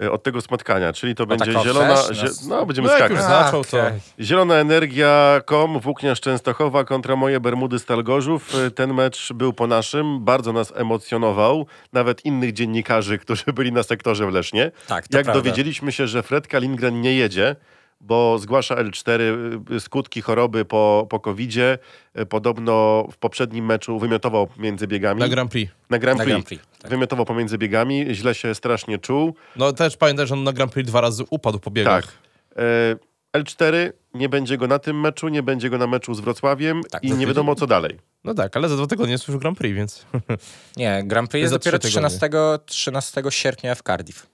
[0.00, 1.96] yy, od tego spotkania, czyli to będzie tak, o, zielona...
[2.12, 2.22] Zie...
[2.24, 3.16] nas- No, będziemy No jak skakać.
[3.18, 4.00] już zaczął, to- okej.
[4.20, 8.54] Zielona Energia, kom, Włókniarz Częstochowa kontra moje Bermudy Stalgorzów.
[8.54, 11.66] Y, Ten mecz był po naszym, bardzo nas emocjonował.
[11.92, 14.70] Nawet innych dziennikarzy, którzy byli na sektorze w Lesznie.
[14.88, 15.42] Tak, to Jak prawda.
[15.42, 17.56] dowiedzieliśmy się, że Fred Kalingren nie jedzie,
[18.00, 19.20] bo zgłasza L4
[19.72, 21.78] y, skutki choroby po, po COVID-zie.
[22.18, 25.20] Y, Podobno w poprzednim meczu wymiotował między biegami.
[25.20, 25.72] Na Grand Prix.
[25.90, 26.34] Na Grand Na Prix.
[26.34, 26.90] Grand Prix, tak.
[26.90, 29.34] Wymiotował pomiędzy biegami, źle się strasznie czuł.
[29.56, 32.06] No też pamiętaj, że on na Grand Prix dwa razy upadł po biegach.
[32.06, 32.14] Tak.
[32.56, 32.96] E,
[33.38, 37.04] L4 nie będzie go na tym meczu, nie będzie go na meczu z Wrocławiem Tak,
[37.04, 37.98] i nie wiadomo co dalej.
[38.24, 40.06] No tak, ale za dwa tygodnie jest już Grand Prix, więc...
[40.76, 42.18] Nie, Grand Prix jest Za dopiero trzy tygodnie.
[42.18, 44.26] 13, 13 sierpnia w Cardiff.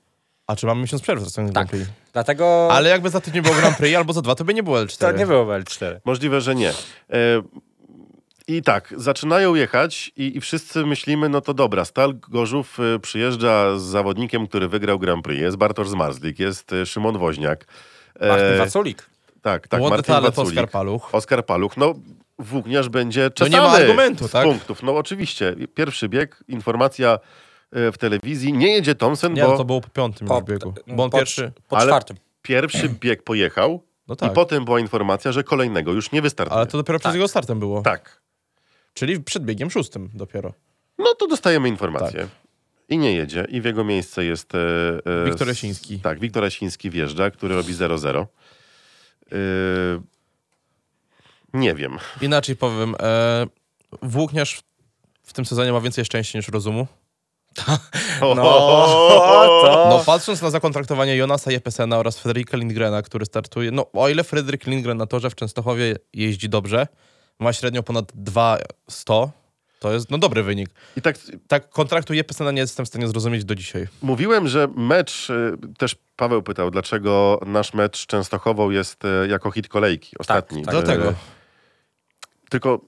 [0.50, 1.50] A czy mamy miesiąc przerwy w Tak.
[1.52, 1.88] Grand Prix?
[2.12, 4.78] Dlatego Ale jakby za tydzień było Grand Prix, albo za dwa, to by nie było
[4.78, 4.98] L4.
[4.98, 5.96] to nie było L4.
[6.04, 6.70] Możliwe, że nie.
[6.70, 6.74] E,
[8.48, 13.78] I tak, zaczynają jechać i, i wszyscy myślimy, no to dobra, Stal Gorzów e, przyjeżdża
[13.78, 15.40] z zawodnikiem, który wygrał Grand Prix.
[15.40, 17.66] Jest Bartosz Zmarzlik, jest e, Szymon Woźniak.
[18.20, 19.06] E, Martin Waculik.
[19.42, 20.58] Tak, tak, Młody Martin talent Waculik.
[20.58, 21.14] Oskar Paluch.
[21.14, 21.94] Oskar Paluch, no
[22.38, 24.44] włókniarz będzie No czesany nie ma argumentu, z tak?
[24.44, 24.82] punktów.
[24.82, 27.18] No oczywiście, pierwszy bieg, informacja
[27.72, 30.74] w telewizji, nie jedzie Thompson, Nie, bo no to było po piątym Po, biegu.
[30.86, 31.52] Bo on po, pierwszy...
[31.68, 32.16] po czwartym.
[32.42, 36.56] pierwszy bieg pojechał No tak, i potem była informacja, że kolejnego już nie wystartuje.
[36.56, 37.14] ale to dopiero przed Tak.
[37.14, 37.82] jego startem było.
[37.82, 38.20] Tak.
[38.94, 40.52] Czyli przed biegiem szóstym dopiero.
[40.98, 42.20] No to dostajemy informację.
[42.20, 42.28] Tak.
[42.88, 43.46] I nie jedzie.
[43.48, 44.54] I w jego miejsce jest...
[44.54, 44.58] E,
[45.22, 46.00] e, Wiktor Jasiński.
[46.00, 48.26] Tak, Wiktor Jasiński wjeżdża, który robi 0-0.
[49.32, 49.36] E,
[51.54, 51.98] nie wiem.
[52.20, 53.46] Inaczej powiem, e,
[54.02, 54.62] włókniarz w-
[55.22, 56.86] w tym sezonie ma więcej szczęścia niż rozumu.
[58.20, 58.34] No,
[59.62, 59.86] to...
[59.90, 64.66] No patrząc na zakontraktowanie Jonasa Jepesena oraz Fredrika Lindgrena, który startuje, no o ile Fredrik
[64.66, 66.86] Lindgren na torze w Częstochowie jeździ dobrze,
[67.38, 68.64] ma średnio ponad 200,
[69.78, 70.70] to jest no dobry wynik.
[70.96, 71.16] I tak
[71.48, 73.86] Tak kontraktu Jepesena nie jestem w stanie zrozumieć do dzisiaj.
[74.02, 79.68] mówiłem, że mecz, e, też Paweł pytał, dlaczego nasz mecz Częstochową jest e, jako hit
[79.68, 80.62] kolejki, ostatni.
[80.64, 80.74] tak.
[80.74, 81.14] E, Dlatego.
[82.50, 82.80] Tylko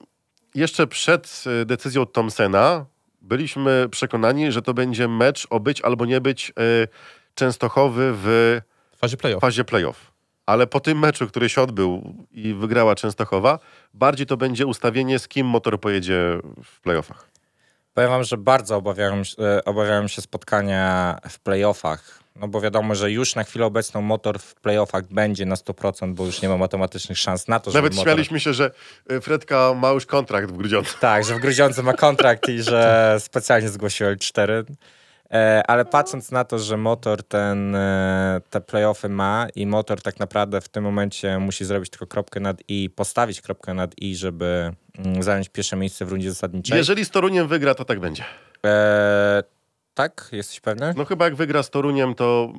[0.55, 2.85] jeszcze przed decyzją Thompsona
[3.23, 6.87] byliśmy przekonani, że to będzie mecz o być albo nie być e,
[7.35, 8.59] Częstochowy w
[8.97, 9.41] fazie playoff.
[9.41, 10.11] fazie playoff.
[10.45, 13.59] Ale po tym meczu, który się odbył i wygrała Częstochowa,
[13.93, 17.29] bardziej to będzie ustawienie, z kim motor pojedzie w playoffach.
[17.93, 22.22] Powiem wam, że bardzo obawiałem, się- e, obawiałem się spotkania w playoffach.
[22.35, 26.25] No bo wiadomo, że już na chwilę obecną motor w playoffach będzie na 100%, bo
[26.25, 28.13] już nie ma matematycznych szans na to, żeby Nawet motor...
[28.13, 28.71] śmialiśmy się, że
[29.09, 30.93] e, Fredka ma już kontrakt w Grudziądzu.
[30.99, 34.63] Tak, że w Grudziądzu ma kontrakt i że specjalnie zgłosił L4.
[35.33, 40.19] E, ale patrząc na to, że motor ten, e, te playoffy ma i motor tak
[40.19, 44.71] naprawdę w tym momencie musi zrobić tylko kropkę nad i, postawić kropkę nad i, żeby
[44.97, 46.77] mm, zająć pierwsze miejsce w rundzie zasadniczej.
[46.77, 48.23] Jeżeli z Toruniem wygra, to tak będzie.
[48.65, 49.43] E,
[49.93, 50.29] tak?
[50.31, 50.93] Jesteś pewny?
[50.97, 52.53] No chyba jak wygra z Toruniem, to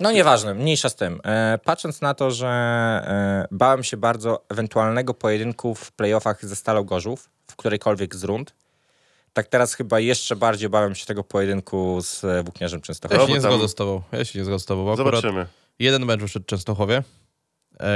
[0.00, 1.20] No nieważne, mniejsza z tym.
[1.24, 6.84] E, patrząc na to, że e, bałem się bardzo ewentualnego pojedynku w playoffach ze Stalą
[6.84, 8.54] Gorzów, w którejkolwiek z rund,
[9.32, 13.20] tak teraz chyba jeszcze bardziej bałem się tego pojedynku z e, Włókniarzem Ja Częstochowa.
[13.20, 14.02] No, się nie zgodzę z tobą.
[14.12, 14.96] Ja się nie zgodzę z tobą.
[14.96, 15.46] zobaczymy.
[15.78, 17.02] jeden mecz wyszedł w Częstochowie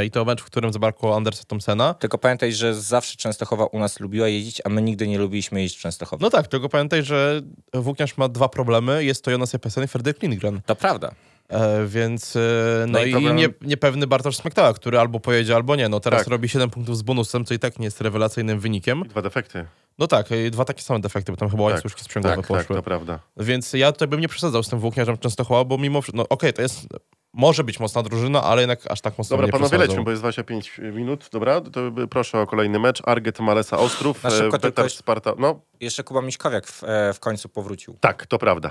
[0.07, 1.95] i to mecz, w którym zabrakło Andersa Thompsona.
[1.95, 5.79] Tylko pamiętaj, że zawsze Częstochowa u nas lubiła jeździć, a my nigdy nie lubiliśmy jeździć
[5.79, 6.23] w Częstochowie.
[6.23, 7.41] No tak, tylko pamiętaj, że
[7.75, 9.05] Włókniarz ma dwa problemy.
[9.05, 10.61] Jest to Jonas Jepesen i Fredrik Lindgren.
[10.67, 11.11] To prawda.
[11.49, 12.41] E, więc e,
[12.87, 15.89] no, No i i, problem- nie, niepewny Bartosz Smektała, który albo pojedzie, albo nie.
[15.89, 16.29] No teraz Tak.
[16.29, 19.03] robi 7 punktów z bonusem, co i tak nie jest rewelacyjnym wynikiem.
[19.07, 19.65] I dwa defekty.
[19.99, 22.77] No tak, i dwa takie same defekty, bo tam chyba łańcuszki sprzęgłowe Tak, tak, poszły.
[22.77, 23.19] to prawda.
[23.37, 26.53] Więc ja tutaj bym nie przesadzał z tym Włókniarzem Częstochowa, bo mimo wszystko, no okej,
[26.53, 26.87] to jest,
[27.33, 29.89] może być mocna drużyna, ale jednak aż tak mocno Dobra, nie panowie, przesadzał.
[29.89, 31.29] lećmy, bo jest 25 minut.
[31.33, 33.03] Dobra, to proszę o kolejny mecz.
[33.05, 35.33] Arget Malesa Ostrów, Na szybko tylko Betar jeszcze- Sparta.
[35.39, 37.97] No, Jeszcze Kuba Miśkowiak w, e, w końcu powrócił.
[38.01, 38.71] tak, to prawda.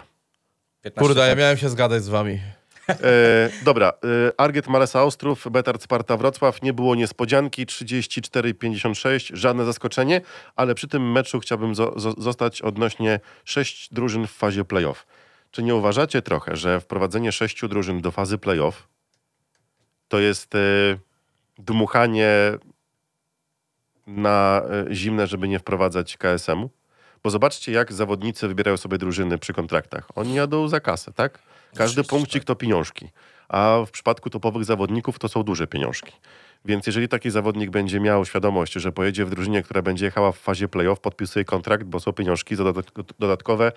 [0.82, 2.40] 15 Kurde, ja miałem się zgadać z wami.
[2.90, 6.62] E, dobra, e, Arget Malesa Ostrów, Betard Sparta Wrocław.
[6.62, 10.22] Nie było niespodzianki, 34-56, żadne zaskoczenie,
[10.56, 15.06] ale przy tym meczu chciałbym zo- zo- zostać odnośnie sześć drużyn w fazie playoff.
[15.52, 18.88] Czy nie uważacie trochę, że wprowadzenie sześciu drużyn do fazy playoff
[20.08, 20.60] to jest e,
[21.58, 22.30] dmuchanie
[24.08, 26.70] na e, zimne, żeby nie wprowadzać KSM-u?
[27.24, 30.08] Bo zobaczcie, jak zawodnicy wybierają sobie drużyny przy kontraktach.
[30.16, 31.40] Oni jadą za kasę, tak?
[31.76, 33.10] Każdy punkcik to pieniążki.
[33.50, 36.12] A w przypadku topowych zawodników to są duże pieniążki.
[36.66, 40.38] Więc jeżeli taki zawodnik będzie miał świadomość, że pojedzie w drużynie, która będzie jechała w
[40.38, 42.56] fazie playoff, podpisuje kontrakt, bo są pieniążki
[43.20, 43.72] dodatkowe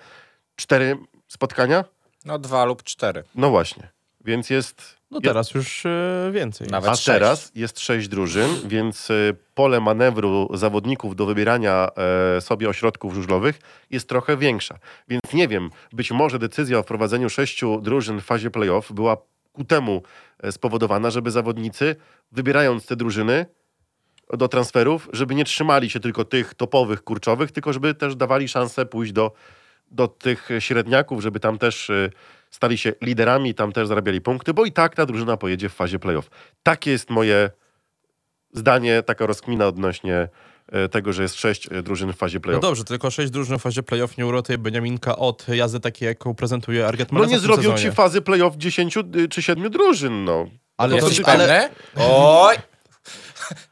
[0.55, 1.83] cztery spotkania,
[2.25, 3.23] No dwa lub cztery.
[3.35, 3.89] No właśnie.
[4.25, 4.97] Więc jest.
[5.11, 6.67] No teraz już e, więcej.
[6.67, 7.05] Nawet A sześć.
[7.05, 11.89] teraz jest sześć drużyn, więc y, pole manewru zawodników do wybierania
[12.37, 14.79] e, sobie ośrodków żużlowych jest trochę większa.
[15.07, 19.17] Więc nie wiem, być może decyzja o wprowadzeniu sześciu drużyn w fazie playoff była
[19.53, 20.03] ku temu
[20.43, 21.95] e, spowodowana, żeby zawodnicy,
[22.31, 23.45] wybierając te drużyny
[24.33, 28.85] do transferów, żeby nie trzymali się tylko tych topowych, kurczowych, tylko żeby też dawali szansę
[28.85, 29.31] pójść do,
[29.93, 32.11] do tych średniaków, żeby tam też y,
[32.51, 35.99] stali się liderami, tam też zarabiali punkty, bo i tak ta drużyna pojedzie w fazie
[35.99, 36.29] playoff.
[36.63, 37.49] Takie jest moje
[38.53, 40.27] zdanie, taka rozkmina odnośnie
[40.71, 42.61] e, tego, że jest sześć e, drużyn w fazie No playoff.
[42.61, 46.87] dobrze, tylko sześć drużyn w fazie playoff nie uratuje Beniaminka od jazdy takiej, jaką prezentuje
[46.87, 47.81] Arget No nie zrobią sezonie.
[47.81, 50.45] ci fazy playoff 10 y, czy 7 drużyn, no.
[50.77, 51.75] Ale, to, Jesteś ale, pewny?
[52.05, 52.55] Oj!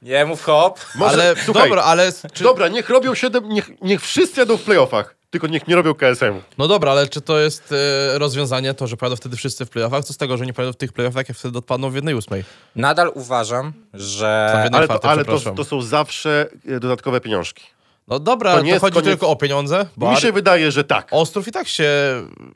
[0.02, 0.80] Nie mów hop.
[0.96, 4.62] Może, ale słuchaj, dobra, ale czy, dobra, niech robią 7, niech, niech wszyscy jadą w
[4.64, 6.34] playoffach, tylko niech nie robią KSM.
[6.58, 7.72] no dobra, ale czy to jest
[8.14, 10.04] e, rozwiązanie to, że pojadą wtedy wszyscy w playoffach?
[10.06, 12.44] Co z tego, że nie pojadą w tych playoffach, jak wtedy odpadną w jednej ósmej?
[12.76, 14.50] Nadal uważam, że...
[14.54, 17.64] Tam jednej Ale, to, ale to, to są zawsze e, dodatkowe pieniążki.
[18.08, 20.32] No dobra, To to, nie jest chodzi koniec- tylko o pieniądze, bo Mi Ar- się
[20.32, 21.08] wydaje, że tak.
[21.12, 21.90] Ostrów i tak się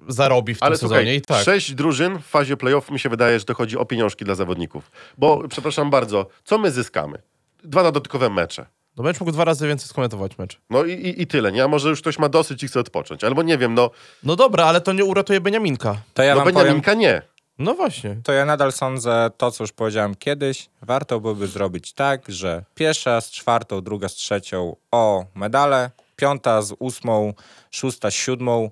[0.07, 1.43] zarobi w tym Ale sezonie słuchaj, i tak.
[1.45, 4.91] sześć drużyn w fazie playoff mi się wydaje, że to chodzi o pieniążki dla zawodników.
[5.17, 7.17] Bo, przepraszam bardzo, co my zyskamy?
[7.63, 8.65] Dwa dodatkowe mecze.
[8.97, 10.60] No będziesz mógł dwa razy więcej skomentować mecz.
[10.69, 11.63] No i, i, i tyle, nie?
[11.63, 13.23] A może już ktoś ma dosyć i chce odpocząć.
[13.23, 13.89] Albo nie wiem, no,
[14.23, 15.97] No dobra, ale to nie uratuje Beniaminka.
[16.13, 17.21] To ja no wam powiem, Beniaminka nie.
[17.60, 18.17] No właśnie.
[18.23, 20.69] to ja nadal sądzę to, co już powiedziałem kiedyś.
[20.81, 26.73] Warto byłoby zrobić tak, że pierwsza z czwartą, druga z trzecią o medale, piąta z
[26.79, 27.34] ósmą,
[27.71, 28.69] szósta z siódmą.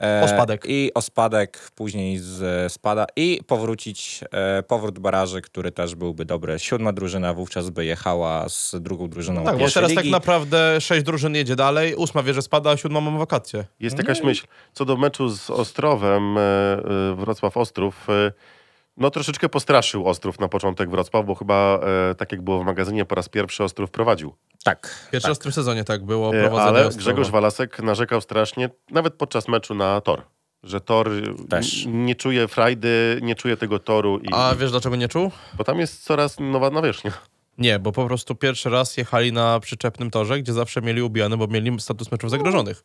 [0.00, 0.64] E, O spadek.
[0.68, 3.06] I o spadek później z e, spada.
[3.16, 6.58] I powrócić, e, powrót baraży, który też byłby dobry.
[6.58, 10.10] Siódma drużyna wówczas by jechała z drugą drużyną Tak, bo teraz tak ligi.
[10.10, 13.64] naprawdę sześć drużyn jedzie dalej, ósma wie, że spada, a siódma mamy wakacje.
[13.80, 14.46] Jest jakaś myśl.
[14.72, 18.32] Co do meczu z Ostrowem, e, e, Wrocław-Ostrów, e,
[18.96, 21.80] no troszeczkę postraszył Ostrów na początek Wrocław, bo chyba,
[22.10, 24.34] e, tak jak było w magazynie, po raz pierwszy Ostrów prowadził.
[24.64, 25.08] Tak.
[25.12, 25.38] Pierwszy tak.
[25.38, 26.98] tym sezonie tak było E, prowadzenie Ale Ostrowa.
[26.98, 30.22] Grzegorz Walasek narzekał strasznie, nawet podczas meczu na tor.
[30.62, 31.86] Że tor e, Też.
[31.86, 35.30] n- nie czuje frajdy, nie czuje tego toru, i, A wiesz dlaczego nie czuł?
[35.58, 37.12] bo tam jest coraz nowa nawierzchnia.
[37.58, 41.46] Nie, bo po prostu pierwszy raz jechali na przyczepnym torze, gdzie zawsze mieli ubijane, bo
[41.46, 42.84] mieli status meczów zagrożonych.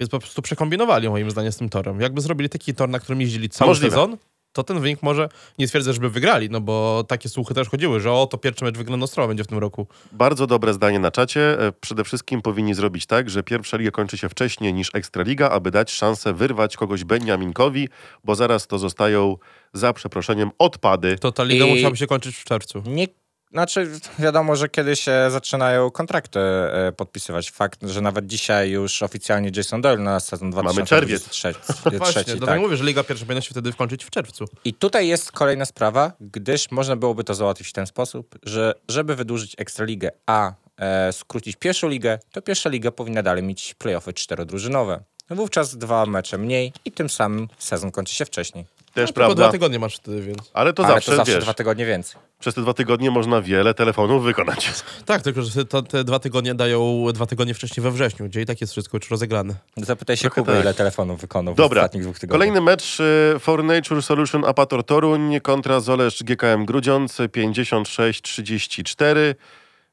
[0.00, 2.00] Więc po prostu przekombinowali moim zdaniem z tym torem.
[2.00, 3.90] Jakby zrobili taki tor, na którym jeździli cały Możliwe.
[3.90, 4.16] sezon,
[4.52, 8.12] to ten wynik może, nie twierdzę, żeby wygrali, no bo takie słuchy też chodziły, że
[8.12, 9.86] o, to pierwszy mecz wygrany Ostrowa będzie w tym roku.
[10.12, 11.60] Bardzo dobre zdanie na czacie.
[11.66, 15.70] E, Przede wszystkim powinni zrobić tak, że pierwsza liga kończy się wcześniej niż Ekstraliga, aby
[15.70, 17.88] dać szansę wyrwać kogoś Beniaminkowi,
[18.24, 19.36] bo zaraz to zostają,
[19.72, 21.18] za przeproszeniem, odpady.
[21.18, 22.82] To ta liga I- musiałaby się kończyć w czerwcu.
[22.86, 23.06] Nie,
[23.52, 27.50] znaczy, wiadomo, że kiedy się zaczynają kontrakty e, podpisywać.
[27.50, 31.22] Fakt, że nawet dzisiaj już oficjalnie Jason Doyle na sezon Mamy czerwiec.
[31.22, 31.90] 2023.
[31.98, 32.48] Właśnie, trzeci, tak.
[32.48, 34.44] tak mówię, że liga pierwsza powinna się wtedy wkończyć w czerwcu.
[34.64, 39.16] I tutaj jest kolejna sprawa, gdyż można byłoby to załatwić w ten sposób, że żeby
[39.16, 45.04] wydłużyć Ekstraligę, a e, skrócić pierwszą ligę, to pierwsza liga powinna dalej mieć playoffy czterodrużynowe.
[45.30, 48.66] Wówczas dwa mecze mniej i tym samym sezon kończy się wcześniej.
[48.94, 49.34] Też No, tylko prawda.
[49.42, 50.50] dwa tygodnie masz wtedy, więc...
[50.54, 52.20] Ale to Ale zawsze, to zawsze wiesz, dwa tygodnie więcej.
[52.40, 54.70] przez te dwa tygodnie można wiele telefonów wykonać.
[55.06, 58.46] Tak, tylko że to, te dwa tygodnie dają dwa tygodnie wcześniej we wrześniu, gdzie i
[58.46, 59.54] tak jest wszystko już rozegrane.
[59.76, 60.62] Zapytaj się Trochę Kuby, tak.
[60.62, 62.38] ile telefonów wykonał w Dobra, ostatnich dwóch tygodniach.
[62.40, 69.34] kolejny mecz e, For Nature Solution Apator Toruń kontra Zolesz GKM Grudziądz 56-34.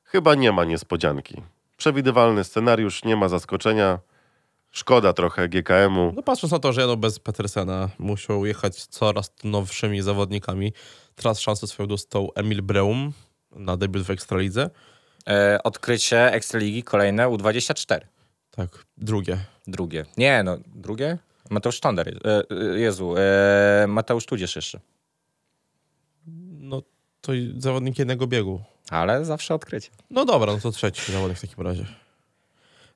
[0.04, 1.42] Chyba nie ma niespodzianki.
[1.78, 4.00] Przewidywalny scenariusz, nie ma zaskoczenia.
[4.78, 6.14] Szkoda trochę GKM-u.
[6.16, 10.74] No patrząc na to, że jadą bez Petersena, muszą jechać coraz nowszymi zawodnikami.
[11.16, 13.14] Teraz szansę swoją dostał Emil Breum
[13.52, 14.70] na debiut w Ekstralidze.
[15.28, 18.00] E, odkrycie Ekstraligi kolejne U24.
[18.52, 19.38] Tak, drugie.
[19.68, 20.06] Drugie.
[20.18, 21.18] Nie, no, drugie?
[21.50, 22.08] Mateusz Sztonder.
[22.08, 24.80] E, e, Jezu, e, Mateusz Tudzież jeszcze.
[26.60, 26.82] No
[27.22, 28.62] to i zawodnik jednego biegu.
[28.90, 29.90] Ale zawsze odkrycie.
[30.10, 31.86] No dobra, no to trzeci zawodnik w takim razie.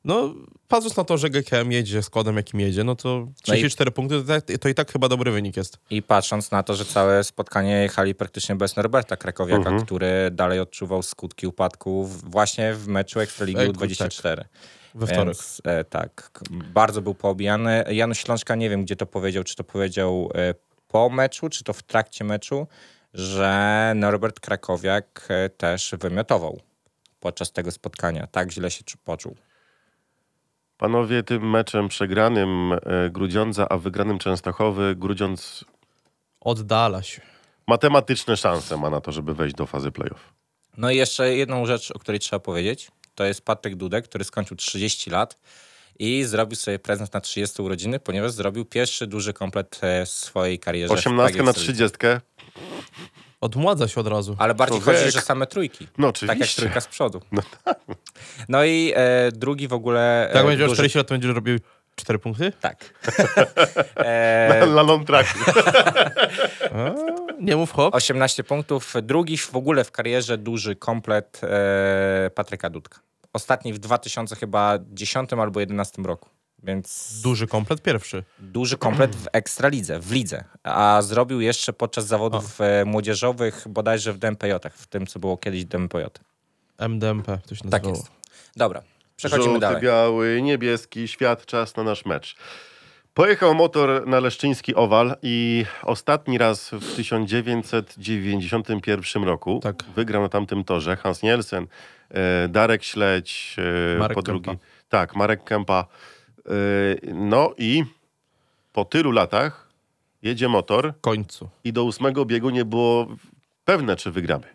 [0.03, 0.33] No,
[0.67, 4.57] patrząc na to, że GKM jedzie składem, jakim jedzie, no to 34 punkty to, tak-
[4.61, 5.77] to i tak chyba dobry wynik jest.
[5.89, 9.85] I patrząc na to, że całe spotkanie jechali praktycznie bez Norberta Krakowiaka, Mhm.
[9.85, 14.43] który dalej odczuwał skutki upadku właśnie w meczu Ekstraligi Ej, U24.
[14.95, 15.25] We wtorek.
[15.25, 16.31] Więc, e, tak,
[16.73, 17.83] bardzo był poobijany.
[17.91, 20.53] Janusz Ślączka, nie wiem gdzie to powiedział, czy to powiedział e,
[20.87, 22.67] po meczu, czy to w trakcie meczu,
[23.13, 26.59] że Norbert Krakowiak e, też wymiotował
[27.19, 28.27] podczas tego spotkania.
[28.27, 29.35] Tak źle się czu- poczuł.
[30.81, 35.65] Panowie, tym meczem przegranym e, Grudziądza, a wygranym Częstochowy, Grudziądz
[36.39, 37.21] Oddala się.
[37.67, 40.33] matematyczne szanse ma na to, żeby wejść do fazy playoff.
[40.77, 44.57] No i jeszcze jedną rzecz, o której trzeba powiedzieć, to jest Patryk Dudek, który skończył
[44.57, 45.39] 30 lat
[45.99, 50.59] i zrobił sobie prezent na 30 urodziny, ponieważ zrobił pierwszy duży komplet e, w swojej
[50.59, 50.87] karierze.
[50.93, 51.63] w 18 na PGC.
[51.63, 51.97] 30.
[53.41, 54.35] Odmładza się od razu.
[54.39, 54.99] Ale bardziej Człowiek.
[55.01, 55.87] chodzi, że same trójki.
[55.97, 56.61] No Tak jak oczywiście.
[56.61, 57.21] trójka z przodu.
[58.49, 60.29] No, i e, drugi w ogóle...
[60.33, 61.57] Jak e, będzie miał duży- 40 lat, to będzie robił
[61.95, 62.51] 4 punkty?
[62.61, 62.85] Tak.
[63.95, 65.39] e, Na long tracku.
[66.75, 66.93] A,
[67.39, 67.95] nie mów hop.
[67.95, 68.93] 18 punktów.
[69.01, 72.99] Drugi w ogóle w karierze duży komplet e, Patryka Dudka.
[73.33, 76.29] Ostatni w 2000 chyba 10 albo 11 roku.
[76.63, 78.23] Więc Duży komplet pierwszy.
[78.39, 80.43] duży komplet w Ekstralidze, w lidze.
[80.63, 85.65] A zrobił jeszcze podczas zawodów e, młodzieżowych, bodajże w DMPJ, w tym, co było kiedyś
[85.65, 86.05] DMPJ.
[86.77, 87.95] MDMP to się Tak nazywało.
[87.95, 88.11] jest.
[88.55, 88.81] Dobra,
[89.17, 89.81] przechodzimy Żółty, dalej.
[89.81, 92.35] biały, niebieski, świat, czas na nasz mecz.
[93.13, 99.83] Pojechał motor na Leszczyński Owal i ostatni raz w 1991 roku Tak.
[99.95, 101.67] wygrał na tamtym torze Hans Nielsen,
[102.09, 103.55] e, Darek Śledź,
[103.95, 104.39] e, Marek po Kępa.
[104.41, 104.59] drugi.
[104.89, 105.85] Tak, Marek Kępa.
[106.45, 106.51] E,
[107.13, 107.83] no i
[108.73, 109.69] po tylu latach
[110.21, 111.49] jedzie motor końcu.
[111.63, 113.07] i do ósmego biegu nie było
[113.65, 114.47] pewne, czy wygramy.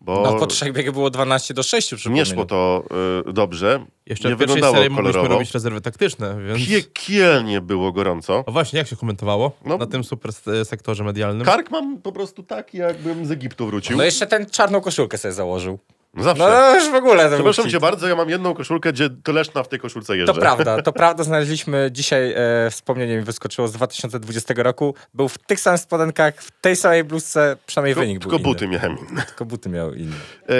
[0.00, 2.26] Bo No po trzech biegach było 12 do 6, nie przypomnę.
[2.26, 2.84] szło to
[3.28, 3.84] e, dobrze.
[4.06, 5.28] Jeszcze nie w pierwszej serii mogliśmy kolorowo.
[5.34, 6.68] robić rezerwy taktyczne, więc...
[6.68, 8.44] Piekielnie było gorąco.
[8.46, 9.78] O właśnie, jak się komentowało No.
[9.78, 10.30] na tym super
[10.64, 11.46] sektorze medialnym?
[11.46, 13.96] Kark mam po prostu taki, jakbym z Egiptu wrócił.
[13.96, 15.78] No jeszcze ten czarną koszulkę sobie założył.
[16.18, 16.42] Zawsze.
[16.44, 17.30] No już w ogóle.
[17.34, 20.34] Przepraszam cię bardzo, ja mam jedną koszulkę, gdzie to Leszna w tej koszulce jeżdżę.
[20.34, 21.24] To prawda, to prawda.
[21.24, 24.94] Znaleźliśmy dzisiaj, e, wspomnienie mi wyskoczyło z 2020 roku.
[25.14, 28.64] Był w tych samych spodenkach, w tej samej bluzce, przynajmniej Tylko, wynik tylko był buty
[28.64, 28.74] inny.
[28.78, 29.22] miałem inne.
[29.22, 30.16] Tylko buty miały inne.
[30.48, 30.54] E,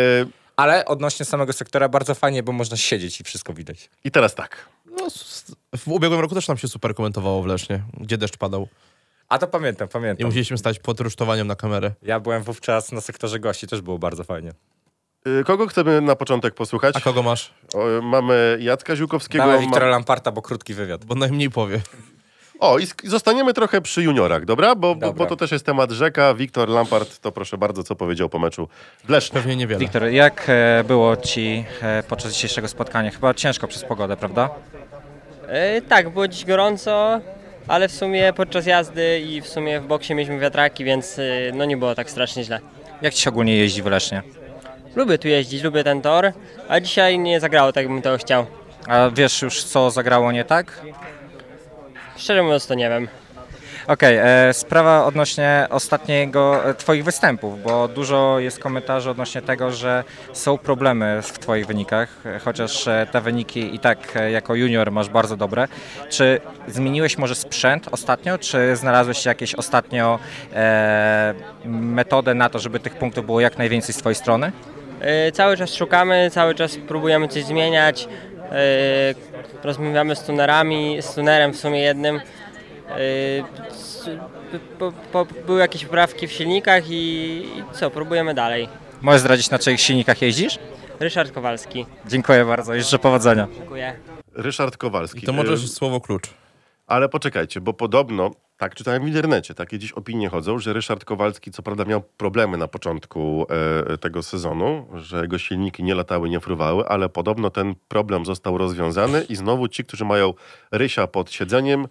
[0.56, 3.90] Ale odnośnie samego sektora bardzo fajnie, bo można siedzieć i wszystko widać.
[4.04, 4.68] I teraz tak.
[4.86, 5.06] No,
[5.76, 8.68] w ubiegłym roku też nam się super komentowało w Lesznie, gdzie deszcz padał.
[9.28, 10.26] A to pamiętam, I pamiętam.
[10.26, 11.92] musieliśmy stać pod rusztowaniem na kamerę.
[12.02, 14.52] Ja byłem wówczas na sektorze gości, też było bardzo fajnie.
[15.40, 16.96] E, kogo chcemy na początek posłuchać?
[16.96, 17.54] A kogo masz?
[17.74, 19.44] O, mamy Jacka Ziółkowskiego.
[19.44, 21.04] Dałem ma- Wiktora Lamparta, bo krótki wywiad.
[21.04, 21.80] Bo najmniej powie.
[22.60, 24.74] O, i zostaniemy trochę przy juniorach, dobra?
[24.74, 25.18] Bo, bo, Dobra.
[25.18, 26.34] bo to też jest temat rzeka.
[26.34, 28.68] Wiktor Lampard, to proszę bardzo, co powiedział po meczu
[29.04, 29.34] w Lesznie.
[29.34, 29.78] Pewnie niewiele.
[29.80, 33.10] Wiktor, jak e, było ci e, podczas dzisiejszego spotkania?
[33.10, 34.50] Chyba ciężko przez pogodę, prawda?
[35.48, 37.20] E, tak, było dziś gorąco,
[37.68, 41.22] ale w sumie podczas jazdy i w sumie w boksie mieliśmy wiatraki, więc e,
[41.54, 42.60] no nie było tak strasznie źle.
[43.02, 44.22] Jak ci się ogólnie jeździ w Lesznie?
[44.96, 46.32] Lubię tu jeździć, lubię ten tor,
[46.68, 48.46] a dzisiaj nie zagrało tak, jakbym tego chciał.
[48.88, 50.80] A wiesz już, co zagrało nie tak?
[52.16, 53.08] Szczerze mówiąc to nie wiem.
[53.86, 60.04] Okej, e, sprawa odnośnie ostatniego e, twoich występów, bo dużo jest komentarzy odnośnie tego, że
[60.32, 64.92] są problemy w twoich wynikach, e, chociaż e, te wyniki i tak e, jako junior
[64.92, 65.68] masz bardzo dobre.
[66.08, 70.18] Czy zmieniłeś może sprzęt ostatnio, czy znalazłeś jakieś ostatnio
[70.54, 74.52] e, metodę na to, żeby tych punktów było jak najwięcej z twojej strony?
[75.32, 78.08] Cały czas szukamy, cały czas próbujemy coś zmieniać.
[78.50, 79.14] E,
[79.62, 82.16] rozmawiamy z tunerami, z tunerem w sumie jednym.
[82.16, 82.20] E,
[84.78, 86.94] po, po, były jakieś poprawki w silnikach i,
[87.58, 88.68] i co, próbujemy dalej.
[89.02, 90.58] Możesz zdradzić, na czyich silnikach jeździsz?
[91.00, 91.86] Ryszard Kowalski.
[92.06, 93.48] Dziękuję bardzo życzę powodzenia.
[93.56, 93.96] Dziękuję.
[94.34, 95.18] Ryszard Kowalski.
[95.18, 96.30] I to może E, słowo klucz.
[96.86, 101.50] Ale poczekajcie, bo podobno, tak czytałem w internecie, takie dziś opinie chodzą, że Ryszard Kowalski
[101.50, 103.46] co prawda miał problemy na początku
[103.92, 108.58] e, tego sezonu, że jego silniki nie latały, nie fruwały, ale podobno ten problem został
[108.58, 110.34] rozwiązany i znowu ci, którzy mają
[110.72, 111.88] Rysia pod siedzeniem,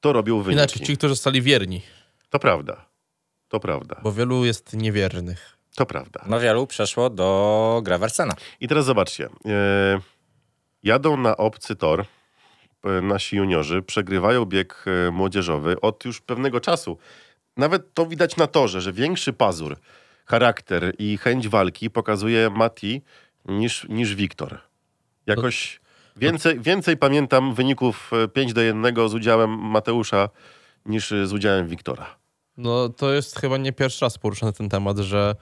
[0.00, 0.52] to robią wyniki.
[0.58, 1.82] Inaczej ci, którzy zostali wierni,
[2.30, 2.84] To prawda.
[3.48, 4.00] To prawda.
[4.02, 5.58] bo wielu jest niewiernych.
[5.76, 6.24] To prawda.
[6.26, 8.34] No wielu przeszło do Graversena.
[8.60, 9.28] I teraz zobaczcie.
[9.46, 10.00] E,
[10.82, 12.04] jadą na obcy tor
[13.02, 16.98] nasi juniorzy, przegrywają bieg e, młodzieżowy od już pewnego czasu.
[17.56, 19.76] Nawet to widać na torze, że większy pazur,
[20.26, 23.02] charakter i chęć walki pokazuje Mati
[23.44, 24.58] niż, niż Wiktor.
[25.26, 25.80] Jakoś
[26.16, 30.28] więcej, więcej pamiętam wyników e, 5 do 1 z udziałem Mateusza
[30.86, 32.16] niż e, z udziałem Wiktora.
[32.56, 35.34] No to jest chyba nie pierwszy raz poruszany ten temat, że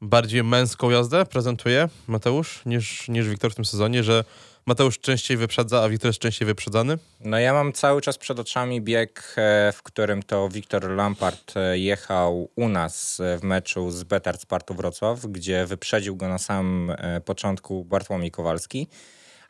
[0.00, 4.24] bardziej męską jazdę prezentuje Mateusz niż, niż Wiktor w tym sezonie, że
[4.68, 6.98] Mateusz częściej wyprzedza, a Wiktor jest częściej wyprzedzany.
[7.20, 11.78] No ja mam cały czas przed oczami bieg, e, w którym to Wiktor Lampard e,
[11.78, 16.92] jechał u nas e, w meczu z Betard Spartu Wrocław, gdzie wyprzedził go na samym
[17.24, 18.88] początku Bartłomiej Kowalski,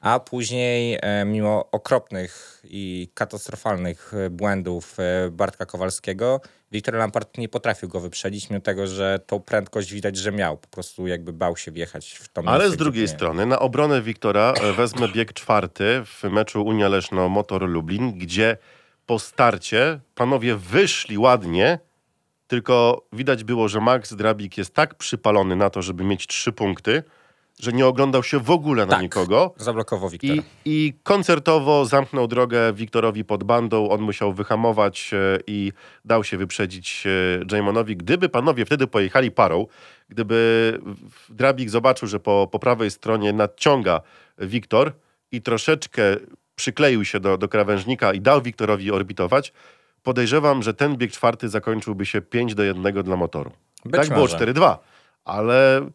[0.01, 6.41] a później e, mimo okropnych i katastrofalnych e, błędów e, Bartka Kowalskiego,
[6.73, 10.57] Wiktor Lampard nie potrafił go wyprzedzić, mimo tego, że tą prędkość widać, że miał.
[10.57, 12.55] Po prostu jakby bał się wjechać w to miejsce.
[12.55, 17.69] Ale z drugiej strony, na obronę Wiktora wezmę bieg czwarty w meczu Unia Leszno Motor
[17.69, 18.57] Lublin, gdzie
[19.07, 21.79] po starcie panowie wyszli ładnie,
[22.47, 27.03] tylko widać było, że Max Drabik jest tak przypalony na to, żeby mieć trzy punkty,
[27.61, 29.03] że nie oglądał się w ogóle na Tak.
[29.03, 29.55] nikogo.
[29.57, 30.35] Zablokował Wiktora.
[30.35, 33.89] I, I koncertowo zamknął drogę Wiktorowi pod bandą.
[33.89, 35.73] On musiał wyhamować e, i
[36.05, 37.05] dał się wyprzedzić
[37.53, 37.97] e, Jamonowi.
[37.97, 39.67] Gdyby panowie wtedy pojechali parą,
[40.09, 40.81] gdyby
[41.29, 44.01] Drabik zobaczył, że po, po prawej stronie nadciąga
[44.39, 44.93] Wiktor
[45.33, 46.03] i troszeczkę
[46.57, 49.53] przykleił się do, do krawężnika i dał Wiktorowi orbitować,
[50.03, 53.53] podejrzewam, że ten bieg czwarty zakończyłby się 5 do 1 dla motoru.
[53.85, 54.39] Być tak było może.
[54.39, 54.77] 4-2,
[55.25, 55.91] ale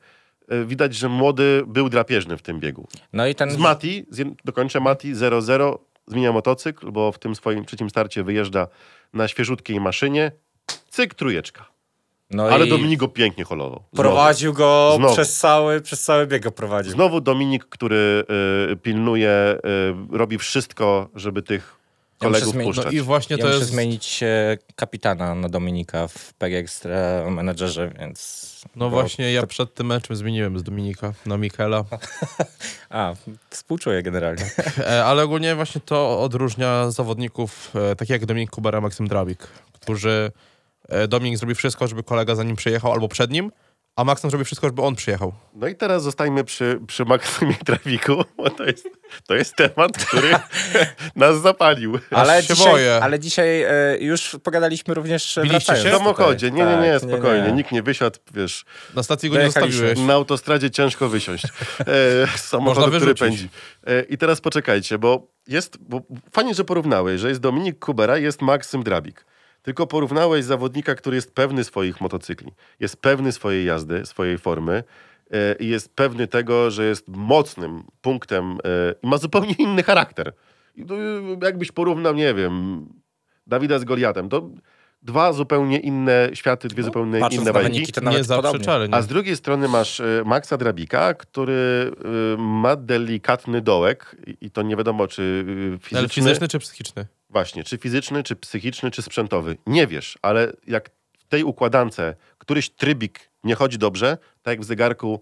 [0.65, 2.87] widać, że młody był drapieżny w tym biegu.
[3.13, 5.77] No i ten Z Mati, z, dokończę Mati 0-0,
[6.07, 8.67] zmienia motocykl, bo w tym swoim trzecim starcie wyjeżdża
[9.13, 10.31] na świeżutkiej maszynie.
[10.89, 11.65] Cyk, trójeczka.
[12.31, 13.83] no Ale Dominik go pięknie holował.
[13.93, 14.09] Znowu.
[14.09, 15.13] prowadził go Znowu.
[15.13, 16.91] przez cały, przez cały bieg go prowadził.
[16.93, 18.23] Znowu Dominik, który
[18.71, 19.57] y, pilnuje,
[20.11, 21.80] y, robi wszystko, żeby tych
[22.21, 22.93] Ja kolegów zmienić- No puszczać.
[22.93, 23.71] i właśnie Ja to muszę jest...
[23.71, 28.51] zmienić e, kapitana na Dominika w PG Extra Managerze, więc...
[28.75, 31.83] No bo- właśnie, ja przed tym meczem zmieniłem z Dominika na Mikela.
[32.89, 33.13] A,
[33.49, 34.45] współczuję generalnie.
[34.77, 40.31] E, Ale ogólnie właśnie to odróżnia zawodników e, takich jak Dominik Kubera, Maksym Drabik, którzy
[41.07, 43.51] Dominik zrobi wszystko, żeby kolega za nim przyjechał albo przed nim,
[43.95, 45.33] a Maksym zrobi wszystko, żeby on przyjechał.
[45.53, 48.89] No i teraz zostajmy przy, przy Maksymie Trawiku, bo to jest,
[49.27, 50.31] to jest temat, który
[51.15, 51.99] nas zapalił.
[52.11, 52.99] Ale się dzisiaj, boję.
[53.01, 55.89] ale dzisiaj e, już pogadaliśmy również e, Biliście wracając się?
[55.89, 58.65] W samochodzie, nie, nie, nie, Tak, spokojnie, nikt nie wysiadł, wiesz,
[58.95, 59.71] Na stacji go nie Dojechaliśmy.
[59.79, 60.07] zostawiłeś.
[60.07, 61.47] Na autostradzie ciężko wysiąść e,
[62.37, 63.19] z samochodu, Można który wyrzucić.
[63.21, 63.49] pędzi.
[63.87, 66.01] E, I teraz poczekajcie, bo jest, bo
[66.33, 69.25] fajnie, że porównałeś, że jest Dominik Kubera, jest Maksym Drabik.
[69.61, 74.83] Tylko porównałeś zawodnika, który jest pewny swoich motocykli, jest pewny swojej jazdy, swojej formy
[75.31, 78.57] e, i jest pewny tego, że jest mocnym punktem e,
[79.03, 80.33] i ma zupełnie inny charakter.
[80.75, 80.99] I to, e,
[81.43, 82.85] jakbyś porównał, nie wiem,
[83.47, 84.49] Dawida z Goliatem, to
[85.01, 87.71] dwa zupełnie inne światy, dwie zupełnie Patrząc inne na bajki.
[87.71, 88.95] wyniki, to Nie nawet zaprzeczalnie.
[88.95, 91.91] A z drugiej strony masz Maxa Drabika, który
[92.37, 95.45] ma delikatny dołek i- to nie wiadomo, czy
[95.79, 97.05] fizyczny, Ale fizyczny czy psychiczny?
[97.31, 99.57] Właśnie, czy fizyczny, czy psychiczny, czy sprzętowy.
[99.67, 101.97] Nie wiesz, ale jak w tej układance
[102.37, 105.21] któryś trybik nie chodzi dobrze, tak jak w zegarku,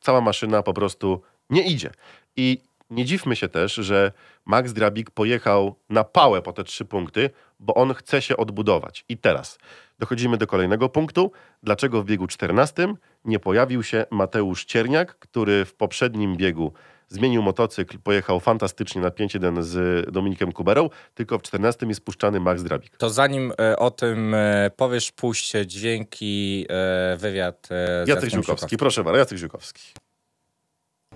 [0.00, 1.90] cała maszyna po prostu nie idzie.
[2.36, 2.60] I
[2.90, 4.12] nie dziwmy się też, że
[4.44, 7.30] Max Drabik pojechał na pałę po te trzy punkty,
[7.60, 9.04] bo on chce się odbudować.
[9.08, 9.58] I teraz
[9.98, 11.32] dochodzimy do kolejnego punktu.
[11.62, 16.72] Dlaczego w biegu 14 nie pojawił się Mateusz Cierniak, który w poprzednim biegu
[17.08, 22.62] zmienił motocykl, pojechał fantastycznie na 5-1 z Dominikiem Kuberą, tylko w 14 jest puszczany Max
[22.62, 22.96] Drabik.
[22.96, 28.76] To zanim e, o tym e, powiesz, puśćcie dźwięki, e, wywiad e, z Jacek Ziółkowski,
[28.76, 29.82] proszę bardzo, Jacek Ziółkowski.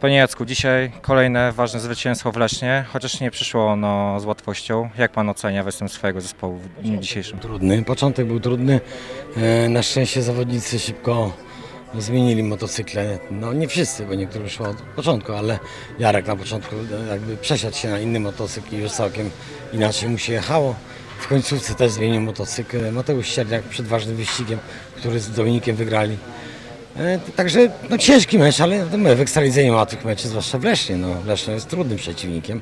[0.00, 4.90] Panie Jacku, dzisiaj kolejne ważne zwycięstwo w Lesznie, chociaż nie przyszło ono z łatwością.
[4.98, 7.38] Jak pan ocenia występ swojego zespołu w dniu dzisiejszym?
[7.38, 7.84] Trudny.
[7.84, 8.80] Początek był trudny.
[9.68, 11.32] Na szczęście zawodnicy szybko
[11.98, 13.18] zmienili motocykle.
[13.30, 15.58] No nie wszyscy, bo niektórzy szło od początku, ale
[15.98, 19.30] Jarek na początku e, jakby przesiadł się na inny motocykl i już całkiem
[19.72, 20.74] inaczej mu się jechało.
[21.20, 22.92] W końcówce też zmienił motocykl.
[22.92, 24.58] Mateusz Sierniak przed ważnym wyścigiem,
[24.96, 26.16] który z Dominikiem wygrali.
[26.96, 30.58] E, Także no, ciężki mecz, ale no, my w Ekstralidze nie ma tych meczy, zwłaszcza
[30.58, 30.96] w Lesznie.
[30.96, 32.60] No, Leszno jest trudnym przeciwnikiem.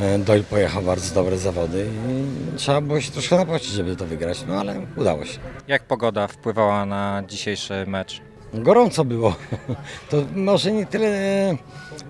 [0.00, 4.44] E, Doyle pojechał bardzo dobre zawody i trzeba było się troszkę napocić, żeby to wygrać,
[4.48, 5.38] no ale udało się.
[5.68, 8.20] Jak pogoda wpływała na dzisiejszy mecz?
[8.54, 9.34] Gorąco było.
[10.10, 11.56] To może nie tyle e,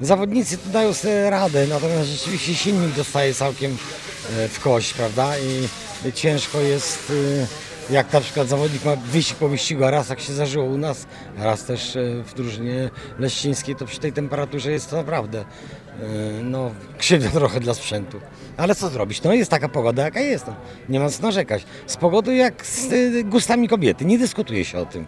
[0.01, 3.77] zawodnicy tu dają sobie radę, natomiast rzeczywiście silnik dostaje całkiem
[4.37, 5.33] e, w kość, prawda?
[5.39, 7.13] I ciężko jest,
[7.91, 10.79] e, jak na przykład zawodnik ma wyścig po wyścigu, a raz tak się zdarzyło u
[10.79, 11.07] nas,
[11.39, 15.45] raz też w drużynie leścińskiej, to przy tej temperaturze jest to naprawdę
[16.43, 18.21] no, krzywda trochę dla sprzętu.
[18.57, 19.23] Ale co zrobić?
[19.23, 20.47] No jest taka pogoda, jaka jest.
[20.47, 20.55] No.
[20.89, 21.65] Nie ma co narzekać.
[21.87, 22.89] Z pogodą jak z
[23.29, 24.05] gustami kobiety.
[24.05, 25.07] Nie dyskutuje się o tym.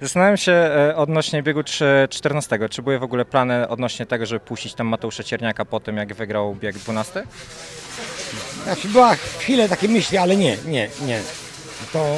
[0.00, 2.68] Zastanawiam się e, odnośnie biegu trze- 14.
[2.68, 6.14] Czy były w ogóle plany odnośnie tego, żeby puścić tam Mateusza Cierniaka po tym, jak
[6.14, 7.22] wygrał bieg 12?
[8.64, 11.20] Znaczy była chwilę takie myśli, ale nie, nie, nie.
[11.92, 12.12] To e,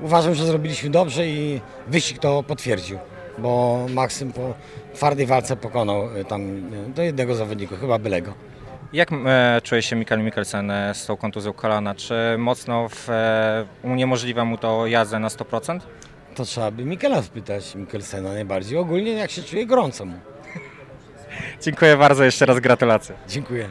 [0.00, 2.98] uważam, że zrobiliśmy dobrze i wyścig to potwierdził,
[3.38, 4.54] bo Maksym po
[4.94, 8.34] twardej walce pokonał e, tam do jednego zawodnika, chyba Bylego.
[8.92, 11.94] Jak e, czuje się Mikael Mikkelsen z tą kontuzją kolana?
[11.94, 15.80] Czy mocno w, e, uniemożliwia mu to jazdę na 100%?
[16.34, 18.78] To trzeba by Mikela spytać, Mikkelsena najbardziej.
[18.78, 20.18] Ogólnie jak się czuje, gorąco mu.
[21.62, 23.14] Dziękuję bardzo, jeszcze raz gratulacje.
[23.28, 23.70] Dziękuję.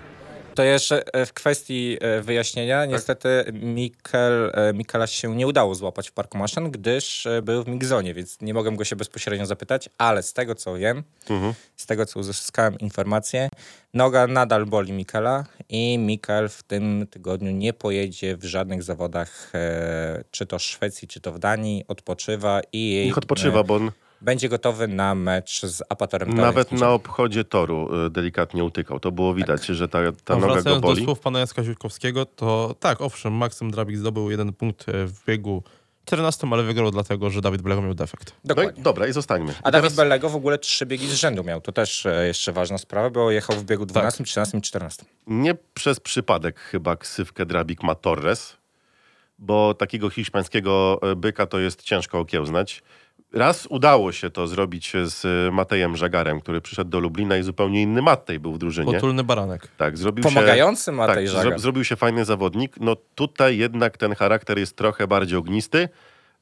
[0.59, 6.09] To jeszcze e, w kwestii e, wyjaśnienia, niestety Mikel, e, Mikela się nie udało złapać
[6.09, 10.23] w parku maszyn, gdyż był w Migzonie, więc nie mogłem go się bezpośrednio zapytać, ale
[10.23, 11.03] z tego co wiem,
[11.75, 13.49] z tego co uzyskałem informację,
[13.93, 19.51] noga nadal boli Mikela i Mikel w tym tygodniu nie pojedzie w żadnych zawodach,
[20.31, 23.05] czy to w Szwecji, czy to w Danii, odpoczywa i jej...
[23.05, 23.91] Niech odpoczywa, bo on
[24.21, 26.33] Będzie gotowy na mecz z Apatorem.
[26.33, 28.99] Nawet na obchodzie toru y, delikatnie utykał.
[28.99, 31.03] To było widać, że ta, ta No, noga go wracając do boli.
[31.03, 35.63] słów pana Jacka Ziutkowskiego, to tak, owszem, Maksym Drabik zdobył jeden punkt e, w biegu
[36.05, 38.29] 14, ale wygrał dlatego, że Dawid Blego miał defekt.
[38.31, 38.83] No i, Dokładnie.
[38.83, 39.53] dobra, i zostańmy.
[39.63, 41.61] A I Dawid teraz- Bellego w ogóle trzy biegi z rzędu miał.
[41.61, 45.05] To też e, jeszcze ważna sprawa, bo jechał w biegu 12, 13 i 14.
[45.27, 48.57] Nie przez przypadek chyba ksywkę Drabik ma Torres,
[49.39, 52.83] bo takiego hiszpańskiego e, byka to jest ciężko okiełznać.
[53.33, 57.81] Raz udało się to zrobić z e, Matejem Żagarem, który przyszedł do Lublina i zupełnie
[57.81, 58.93] inny Matej był w drużynie.
[58.93, 59.67] Potulny baranek.
[59.77, 60.29] Tak, zrobił się...
[60.29, 61.51] Pomagający Matej tak, Żagar.
[61.51, 62.75] zro, zrobił się fajny zawodnik.
[62.79, 65.89] No tutaj jednak ten charakter jest trochę bardziej ognisty,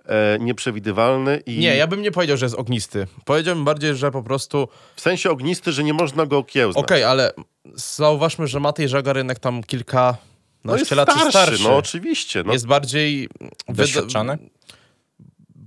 [0.06, 3.08] e, nieprzewidywalny i Nie, ja bym nie powiedział, że jest ognisty.
[3.26, 6.84] Powiedziałbym bardziej, że po prostu w sensie ognisty, że nie można go okiełznać.
[6.84, 7.32] Okej, ale
[7.76, 10.18] zauważmy, że Matej Żagar jednak tam kilka
[10.64, 11.64] no jest lat starszy, starszy.
[11.64, 12.44] no oczywiście.
[12.46, 13.30] No, Jest bardziej...
[13.70, 14.38] Doświadczony?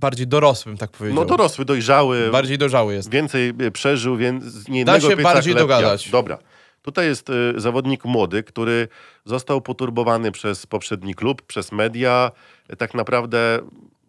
[0.01, 1.15] Bardziej dorosły, bym tak powiedział.
[1.23, 3.09] no dorosły, dojrzały, Bardziej dojrzały jest.
[3.11, 6.09] więcej e, przeżył, więc nie Da się bardziej dogadać.
[6.09, 6.37] Dobra.
[6.81, 8.87] Tutaj jest e, zawodnik młody, który
[9.25, 12.31] został poturbowany przez poprzedni klub, przez media.
[12.69, 13.59] E, Tak naprawdę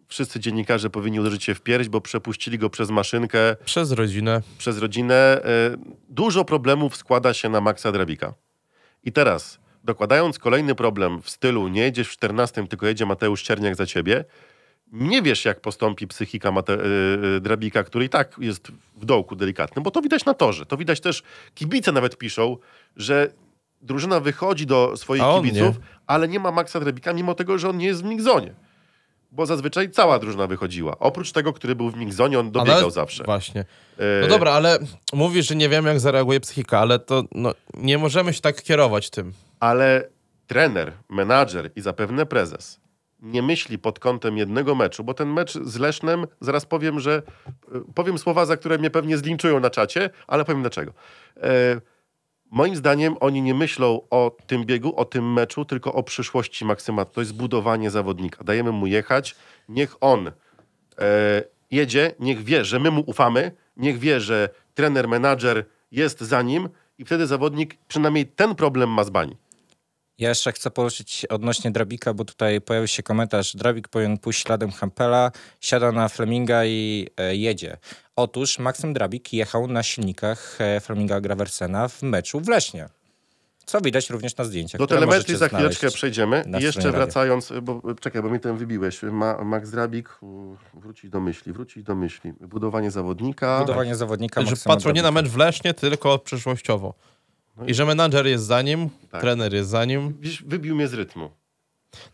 [0.07, 4.41] wszyscy dziennikarze powinni uderzyć się w pierś, bo przepuścili go przez maszynkę, Przez rodzinę.
[4.57, 5.15] przez rodzinę.
[5.15, 5.41] E,
[6.09, 8.33] Dużo problemów składa się na Maxa Drabika.
[9.03, 13.75] I teraz, dokładając kolejny problem w stylu nie jedziesz w 14, tylko jedzie Mateusz Czerniak
[13.75, 14.25] za ciebie,
[14.93, 16.77] nie wiesz, jak postąpi psychika Mate-
[17.37, 20.65] e, Drabika, który i tak jest w dołku delikatnym, bo to widać na torze.
[20.65, 21.23] To widać też,
[21.55, 22.57] kibice nawet piszą,
[22.95, 23.31] że
[23.81, 25.83] drużyna wychodzi do swoich kibiców, nie.
[26.07, 28.53] ale nie ma Maxa Drabika, mimo tego, że on nie jest w Migzonie.
[29.31, 30.99] Bo zazwyczaj cała drużyna wychodziła.
[30.99, 33.23] Oprócz tego, który był w Migzonie, on dobiegał Ale- zawsze.
[33.23, 33.61] Właśnie.
[33.97, 34.79] E, No dobra, ale
[35.13, 39.09] mówisz, że nie wiem, jak zareaguje psychika, ale to no, nie możemy się tak kierować
[39.09, 39.33] tym.
[39.59, 40.09] ale
[40.47, 42.79] trener, menadżer i zapewne prezes
[43.23, 47.21] nie myśli pod kątem jednego meczu, bo ten mecz z Lesznem, zaraz powiem, że
[47.75, 50.93] e, powiem słowa, za które mnie pewnie zlinczują na czacie, ale powiem dlaczego.
[51.37, 51.81] E,
[52.51, 57.05] moim zdaniem oni nie myślą o tym biegu, o tym meczu, tylko o przyszłości Maksyma.
[57.05, 58.43] To jest budowanie zawodnika.
[58.43, 59.35] Dajemy mu jechać,
[59.69, 65.65] niech on e, jedzie, niech wie, że my mu ufamy, niech wie, że trener, menadżer
[65.91, 69.37] jest za nim i wtedy zawodnik przynajmniej ten problem ma z bani.
[70.17, 73.55] Ja jeszcze chcę poruszyć odnośnie Drabika, bo tutaj pojawił się komentarz.
[73.55, 77.77] Drabik powinien pójść śladem Hampela, siada na Fleminga i e, jedzie.
[78.15, 82.89] Otóż Maksym Drabik jechał na silnikach e, Fleminga Graversena w meczu w Leśnie.
[83.65, 86.43] Co widać również na zdjęciach, Do które telemetrii za chwileczkę przejdziemy.
[86.59, 86.91] I jeszcze radia.
[86.91, 89.01] wracając, bo czekaj, bo mi ten wybiłeś.
[89.03, 90.09] Ma, Max Drabik,
[90.73, 92.33] wrócić do myśli, wrócić do myśli.
[92.41, 93.59] Budowanie zawodnika.
[93.59, 96.93] Budowanie zawodnika że patrzą nie na mecz w Lesznie, tylko przyszłościowo.
[97.67, 99.21] I że menadżer jest za nim, Tak.
[99.21, 100.13] trener jest za nim.
[100.19, 101.29] Widzisz, wybił mnie z rytmu.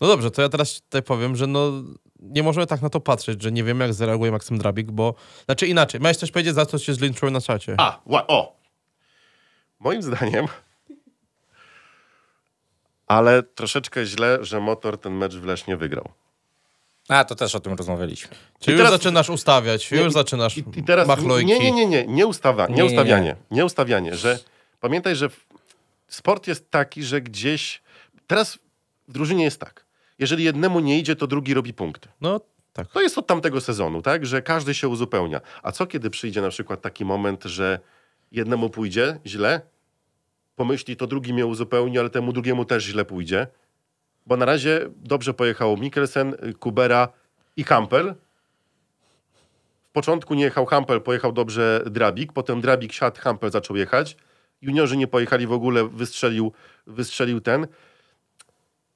[0.01, 1.71] No dobrze, to ja teraz tutaj powiem, że no
[2.19, 5.15] nie możemy tak na to patrzeć, że nie wiemy, jak zareaguje Maksym Drabik, bo...
[5.45, 7.75] Znaczy inaczej, miałeś coś powiedzieć, za co się zlinczują na czacie.
[7.77, 8.55] A, o!
[9.79, 10.45] Moim zdaniem,
[13.07, 16.09] ale troszeczkę źle, że motor ten mecz w Lesznie wygrał.
[17.09, 18.29] A, to też o tym rozmawialiśmy.
[18.59, 21.47] Czyli I już teraz- zaczynasz ustawiać, już i- zaczynasz I, i teraz machlojki.
[21.47, 22.93] nie, nie, nie, nie, nie, ustawa, nie, Nie, nie, nie.
[22.93, 24.39] ustawianie, nie ustawianie, że
[24.79, 25.29] pamiętaj, że
[26.07, 27.81] sport jest taki, że gdzieś
[28.27, 28.59] teraz
[29.07, 29.85] w drużynie jest tak.
[30.19, 32.09] Jeżeli jednemu nie idzie, to drugi robi punkty.
[32.21, 32.39] No
[32.73, 32.87] tak.
[32.87, 34.25] To jest od tamtego sezonu, tak?
[34.25, 35.41] Że każdy się uzupełnia.
[35.63, 37.79] A co kiedy przyjdzie na przykład taki moment, że
[38.31, 39.61] jednemu pójdzie źle,
[40.55, 43.47] pomyśli, to drugi mnie uzupełni, ale temu drugiemu też źle pójdzie.
[44.25, 47.07] Bo na razie dobrze pojechało Mikkelsen, Kubera
[47.57, 48.15] i Hampel.
[49.89, 54.17] W początku nie jechał Hampel, pojechał dobrze Drabik, potem Drabik siadł, Hampel zaczął jechać.
[54.61, 56.51] Juniorzy nie pojechali w ogóle, wystrzelił,
[56.87, 57.67] wystrzelił ten.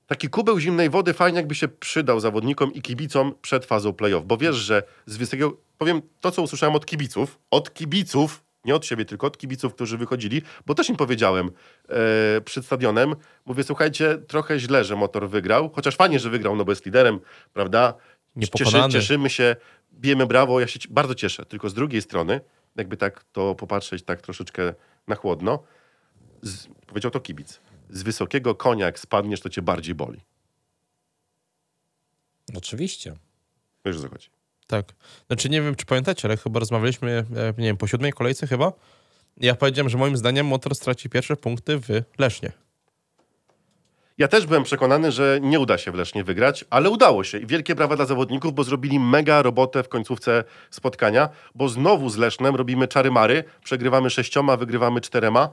[0.07, 4.37] Taki kubeł zimnej wody fajnie jakby się przydał zawodnikom i kibicom przed fazą playoff, bo
[4.37, 9.05] wiesz, że z wysokiego, powiem to, co usłyszałem od kibiców, od kibiców, nie od siebie,
[9.05, 11.51] tylko od kibiców, którzy wychodzili, bo też im powiedziałem
[11.89, 16.65] e, przed stadionem, mówię, słuchajcie, trochę źle, że motor wygrał, chociaż fajnie, że wygrał, no
[16.65, 17.19] bo jest liderem,
[17.53, 17.93] prawda?
[18.35, 18.93] Niepokonany.
[18.93, 19.55] cieszymy się,
[19.93, 22.41] bijemy brawo, ja się bardzo cieszę, tylko z drugiej strony,
[22.75, 24.73] jakby tak to popatrzeć tak troszeczkę
[25.07, 25.63] na chłodno,
[26.41, 30.21] z, powiedział to kibic, z wysokiego konia jak spadniesz, to cię bardziej boli.
[32.55, 33.13] Oczywiście.
[33.85, 34.29] Wiesz, o co chodzi.
[34.67, 34.93] Tak.
[35.27, 38.73] Znaczy nie wiem, czy pamiętacie, ale chyba rozmawialiśmy, e, nie wiem, po siódmej kolejce chyba.
[39.37, 41.87] Ja powiedziałem, że moim zdaniem motor straci pierwsze punkty w
[42.17, 42.51] Lesznie.
[44.17, 47.37] Ja też byłem przekonany, że nie uda się w Lesznie wygrać, ale udało się.
[47.37, 52.17] I wielkie brawa dla zawodników, bo zrobili mega robotę w końcówce spotkania, bo znowu z
[52.17, 55.49] Lesznem robimy czary-mary, przegrywamy sześcioma, wygrywamy czterema,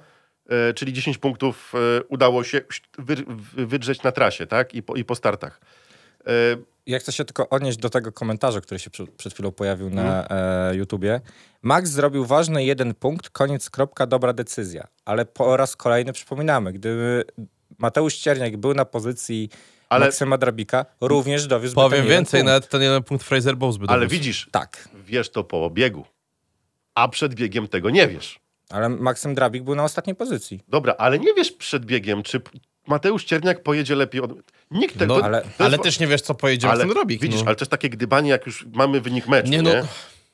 [0.48, 2.60] e, czyli 10 punktów e, udało się
[2.98, 4.74] wy, wy- wydrzeć na trasie, tak?
[4.74, 5.60] I po, I po startach.
[6.26, 6.30] E,
[6.86, 10.28] Ja chcę się tylko odnieść do tego komentarza, który się przed, przed chwilą pojawił na
[10.28, 11.20] e, YouTubie.
[11.62, 14.86] Max zrobił ważny jeden punkt, koniec, kropka, dobra decyzja.
[15.04, 17.24] Ale po raz kolejny przypominamy, gdyby
[17.80, 19.48] Mateusz Cierniak był na pozycji
[19.88, 22.46] Ale- Maksyma Drabika, również dowiózł Powiem więcej, punkt.
[22.46, 24.12] nawet ten jeden punkt Fraser Bowes by ale dowiózł.
[24.20, 26.04] widzisz, Tak, wiesz to po biegu,
[26.94, 28.40] a przed biegiem tego nie wiesz.
[28.70, 30.60] ale Maksym Drabik był na ostatniej pozycji.
[30.68, 32.40] Dobra, ale nie wiesz przed biegiem, czy
[32.86, 34.32] Mateusz Cierniak pojedzie lepiej od...
[34.70, 35.18] Nikt tego...
[35.18, 37.22] No, ale- Ale też nie wiesz, co pojedzie ale Maxim Drabik.
[37.22, 37.46] Widzisz, no.
[37.46, 39.84] ale to jest takie gdybanie, jak już mamy wynik meczu, Nie nie?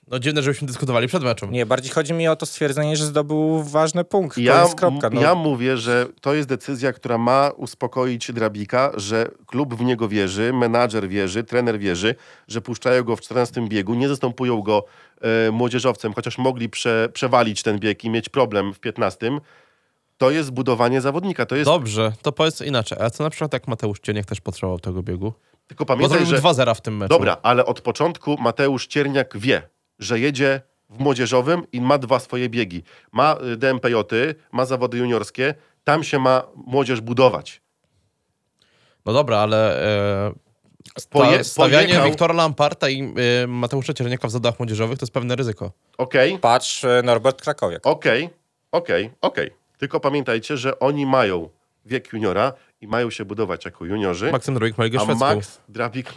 [0.08, 1.50] No, dziwne, żebyśmy dyskutowali przed meczem.
[1.50, 4.38] Nie, bardziej chodzi mi o to stwierdzenie, że zdobył ważny punkt.
[4.38, 5.10] Ja, koniec, kropka.
[5.10, 5.20] No.
[5.20, 10.52] ja mówię, że to jest decyzja, która ma uspokoić Drabika, że klub w niego wierzy,
[10.52, 12.14] menadżer wierzy, trener wierzy,
[12.48, 14.84] że puszczają go w 14 biegu, nie zastępują go
[15.20, 19.30] e, młodzieżowcem, chociaż mogli prze, przewalić ten bieg i mieć problem w 15.
[20.18, 21.46] To jest budowanie zawodnika.
[21.46, 21.70] To jest.
[21.70, 22.98] Dobrze, to powiedz inaczej.
[23.00, 25.32] A co na przykład jak Mateusz Cieniek też potrzebował tego biegu?
[25.66, 26.42] Tylko Bo pamiętaj, zrobił że.
[26.42, 27.08] 2-0 w tym meczu.
[27.08, 29.62] Dobra, ale od początku Mateusz Cierniak wie,
[29.98, 32.82] że jedzie w młodzieżowym i ma dwa swoje biegi.
[33.12, 33.94] Ma y, DMPJ,
[34.52, 37.60] ma zawody juniorskie, tam się ma młodzież budować.
[39.04, 39.82] No dobra, ale
[40.28, 40.32] e,
[40.98, 45.12] sta, Poje- stawianie pojechał- Wiktora Lamparta i e, Mateusza Cierniaka w zadach młodzieżowych to jest
[45.14, 45.72] pewne ryzyko.
[45.98, 47.86] Okej, Patrz, e, Norbert Krakowiak.
[47.86, 48.30] okej,
[48.72, 49.50] okej, okej.
[49.78, 51.48] Tylko pamiętajcie, że oni mają
[51.84, 55.26] wiek juniora i mają się budować jako juniorzy, Maksym Drabik ma ligę a szwedzką.
[55.34, 56.12] Max Drabik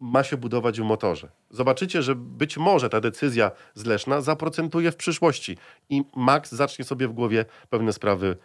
[0.00, 1.28] ma się budować w motorze.
[1.50, 5.58] Zobaczycie, że być może ta decyzja z Leszna zaprocentuje w przyszłości
[5.90, 8.36] i Max zacznie sobie w głowie pewne sprawy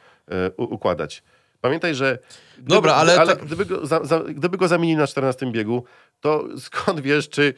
[0.57, 1.23] u- układać.
[1.61, 2.17] Pamiętaj, że
[2.57, 5.83] gdyby, Dobra, ale ale to- gdyby, go, za, za, gdyby go zamienili na 14 biegu,
[6.19, 7.53] to skąd wiesz, czy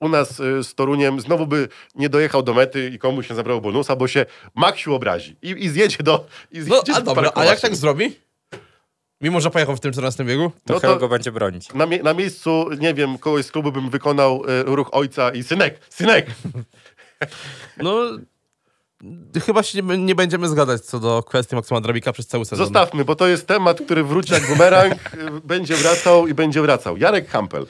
[0.00, 3.60] u nas e, z Toruniem znowu by nie dojechał do mety i komuś nie zabrało
[3.60, 6.26] bonusa, bo się Maxiu obrazi i, i zjedzie do...
[6.52, 8.16] I No, zjedzie a do dobra, a jak tak zrobi?
[9.20, 10.50] Mimo, że pojechał w tym 14 biegu?
[10.66, 11.74] To no to- go będzie bronić.
[11.74, 15.42] Na, mie- na miejscu, nie wiem, kogoś z klubu bym wykonał e, ruch ojca i
[15.42, 16.26] synek, synek.
[17.82, 18.00] No,
[19.46, 22.66] chyba się nie, nie będziemy zgadać co do kwestii Maksyma Drabika przez cały sezon.
[22.66, 24.98] Zostawmy, bo to jest temat, który wróci jak bumerang, e,
[25.44, 26.96] będzie wracał i będzie wracał.
[26.96, 27.66] Jarek Hampel.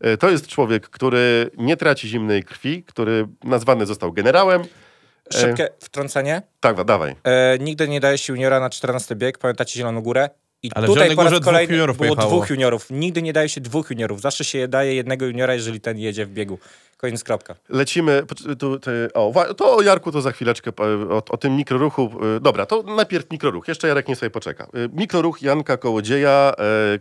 [0.00, 4.62] e, To jest człowiek, który nie traci zimnej krwi, który nazwany został generałem.
[5.32, 6.42] Szybkie wtrącenie.
[6.60, 7.16] Tak, dawaj.
[7.24, 10.30] E, nigdy nie daje się juniora na 14 bieg, pamiętacie Zieloną Górę?
[10.62, 12.36] I Ale tutaj po raz Górze dwóch kolejny juniorów było pojechało.
[12.36, 12.86] dwóch juniorów.
[12.90, 14.20] Nigdy nie daje się dwóch juniorów.
[14.20, 16.58] Zawsze się daje jednego juniora, jeżeli ten jedzie w biegu.
[16.96, 17.54] Koniec, kropka.
[17.68, 18.22] Lecimy.
[18.58, 22.10] Tu, tu, o, to o Jarku to za chwileczkę, e, o, o tym mikroruchu.
[22.36, 23.68] e, Dobra, to najpierw mikroruch.
[23.68, 24.64] Jeszcze Jarek nie sobie poczeka.
[24.64, 26.52] E, Mikroruch Janka Kołodzieja,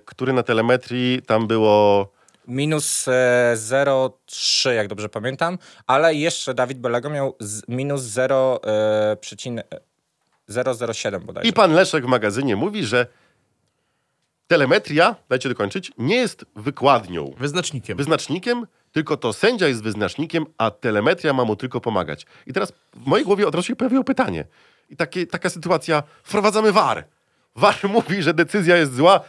[0.05, 2.09] który na telemetrii tam było...
[2.47, 5.57] Minus e, 0,3, jak dobrze pamiętam,
[5.87, 9.61] ale jeszcze Dawid Belego miał z, minus 0, e, przecin,
[10.49, 11.49] 0,07 bodajże.
[11.49, 13.07] I pan Leszek w magazynie mówi, że
[14.49, 17.97] telemetria, dajcie dokończyć, nie jest wykładnią, Wyznacznikiem.
[17.97, 22.25] wyznacznikiem, tylko to sędzia jest wyznacznikiem, a telemetria ma mu tylko pomagać.
[22.47, 24.45] I teraz w mojej głowie od razu się pojawiło pytanie.
[24.89, 27.03] I takie, taka sytuacja, wprowadzamy VAR.
[27.55, 29.19] VAR mówi, że decyzja jest zła,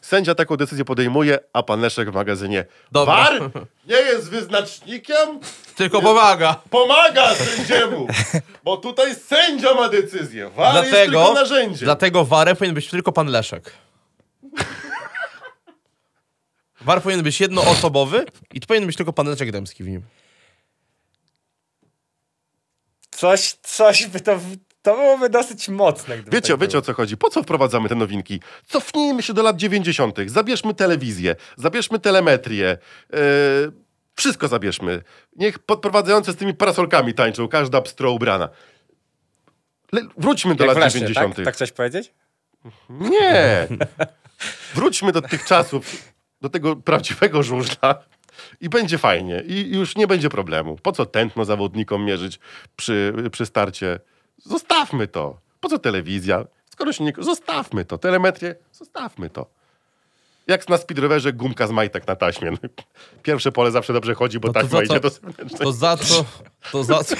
[0.00, 2.64] sędzia taką decyzję podejmuje, a pan Leszek w magazynie.
[2.92, 3.14] Dobra.
[3.14, 3.50] VAR
[3.88, 5.40] nie jest wyznacznikiem,
[5.76, 6.60] Tylko pomaga.
[6.70, 8.06] pomaga sędziemu,
[8.64, 10.50] bo tutaj sędzia ma decyzję.
[10.56, 11.84] VAR jest Dlatego, tylko narzędziem.
[11.84, 13.72] dlatego warem powinien być tylko pan Leszek.
[16.80, 20.02] War powinien być jednoosobowy i to powinien być tylko pan Leszek Dębski w nim.
[23.10, 24.40] Coś, coś by to...
[24.82, 26.18] To byłoby dosyć mocne.
[26.18, 27.16] Gdyby Wiecie, tak wiecie o co chodzi?
[27.16, 28.40] Po co wprowadzamy te nowinki?
[28.66, 32.78] Cofnijmy się do lat 90., zabierzmy telewizję, zabierzmy telemetrię,
[33.12, 33.18] yy,
[34.16, 35.02] wszystko zabierzmy.
[35.36, 38.48] Niech podprowadzający z tymi parasolkami tańczą, każda pstro ubrana.
[39.92, 41.36] Le, wróćmy do Jak lat Lesznie, 90.
[41.36, 41.44] tak?
[41.44, 42.14] tak chcesz powiedzieć?
[42.90, 43.68] Nie!
[44.74, 47.94] Wróćmy do tych czasów, do tego prawdziwego żużla
[48.60, 49.42] i będzie fajnie.
[49.46, 50.76] I już nie będzie problemu.
[50.82, 52.38] Po co tętno zawodnikom mierzyć
[52.76, 54.00] przy, przy starcie?
[54.38, 55.38] Zostawmy to.
[55.60, 56.44] Po co telewizja?
[56.70, 57.12] Skoro się nie...
[57.18, 57.98] Zostawmy to.
[57.98, 58.54] Telemetrię?
[58.72, 59.46] Zostawmy to.
[60.46, 62.52] Jak na speedrowerze gumka z majtek na taśmie.
[63.22, 65.60] Pierwsze pole zawsze dobrze chodzi, bo No za idzie co- do zewnętrznej.
[65.60, 66.24] To za co,
[66.72, 67.16] to za co,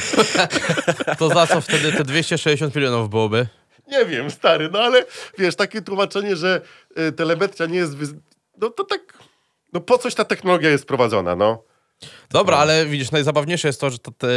[1.19, 3.47] to za co wtedy te 260 milionów byłoby?
[3.89, 5.05] Nie wiem, stary, no ale
[5.39, 6.61] wiesz, takie tłumaczenie, że
[6.99, 7.97] y, telemetria nie jest...
[7.97, 8.11] Wyz...
[8.61, 9.01] No to tak...
[9.73, 11.63] No po coś ta technologia jest prowadzona, no.
[12.31, 14.29] Dobra, ale widzisz, najzabawniejsze jest to, że ta te,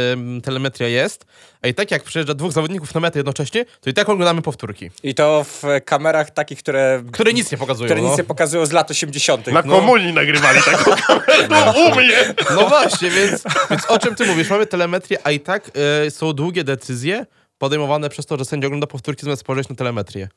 [0.44, 1.24] telemetria jest,
[1.62, 4.90] a i tak jak przyjeżdża dwóch zawodników na metę jednocześnie, to i tak oglądamy powtórki,
[5.02, 7.86] I to w kamerach takich, które, które nic nie pokazują.
[7.86, 8.16] które nic no.
[8.16, 9.46] nie pokazują z lat 80.
[9.46, 9.74] Na No.
[9.76, 12.34] komunii nagrywali taką kamerę, to u mnie.
[12.54, 14.50] No właśnie, więc, więc o czym ty mówisz?
[14.50, 15.70] Mamy telemetrię, a i tak
[16.06, 17.26] e, są długie decyzje
[17.60, 20.28] podejmowane przez to, że sędzia ogląda powtórki zamiast spojrzeć na telemetrię.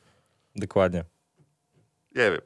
[0.55, 1.03] Dokładnie.
[2.15, 2.41] Nie wiem.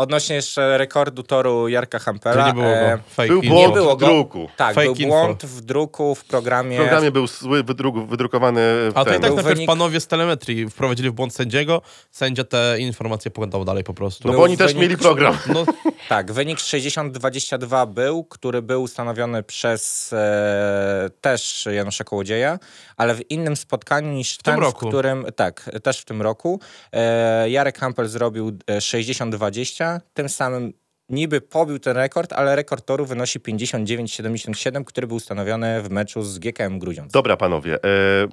[0.00, 2.42] Odnośnie jeszcze rekordu toru Jarka Hampera.
[2.42, 3.22] To nie było go.
[3.24, 3.54] E, był info.
[3.54, 4.48] błąd było w druku.
[4.56, 5.08] Tak, Fake był info.
[5.08, 6.76] błąd w druku w programie.
[6.76, 9.66] W programie był zły wydruk, wydrukowany w A to i tak najpierw wynik...
[9.66, 14.28] panowie z telemetrii wprowadzili w błąd sędziego, sędzia te informacje pogłębał dalej po prostu.
[14.28, 14.82] No był bo oni też wynik...
[14.82, 15.38] mieli program.
[15.54, 15.64] No.
[16.08, 22.58] tak, wynik 60-22 był, który był ustanowiony przez e, też Janusza Kołodzieja,
[22.96, 24.86] ale w innym spotkaniu niż w ten, tym roku.
[24.86, 25.26] w którym...
[25.36, 26.60] Tak, też w tym roku.
[26.92, 30.72] E, Jarek Hamper zrobił e, 60-20, tym samym
[31.10, 36.38] niby pobił ten rekord, ale rekord toru wynosi 59,77, który był ustanowiony w meczu z
[36.38, 37.12] GKM Grudziądz.
[37.12, 37.74] Dobra, panowie.
[37.74, 38.28] E, e,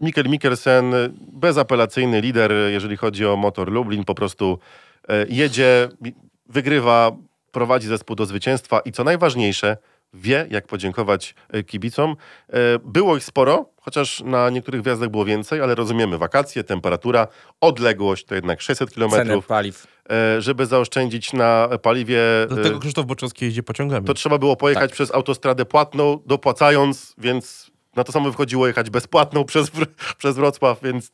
[0.00, 0.94] Mikkel Mikkelsen,
[1.32, 4.58] bezapelacyjny lider, jeżeli chodzi o motor Lublin, po prostu
[5.08, 5.88] e, jedzie,
[6.48, 7.12] wygrywa,
[7.52, 9.76] prowadzi zespół do zwycięstwa i co najważniejsze,
[10.14, 11.34] wie jak podziękować
[11.66, 12.16] kibicom.
[12.84, 17.28] Było ich sporo, chociaż na niektórych wjazdach było więcej, ale rozumiemy wakacje, temperatura,
[17.60, 19.10] odległość to jednak 600 km.
[19.10, 19.86] Ceny paliw.
[20.10, 24.06] E, Żeby zaoszczędzić na paliwie, e, dlatego Krzysztof Boczowski jeździ pociągami.
[24.06, 29.44] to trzeba było pojechać przez autostradę płatną, dopłacając, więc na to samo wychodziło jechać bezpłatną
[29.44, 29.70] przez,
[30.18, 31.10] przez Wrocław, więc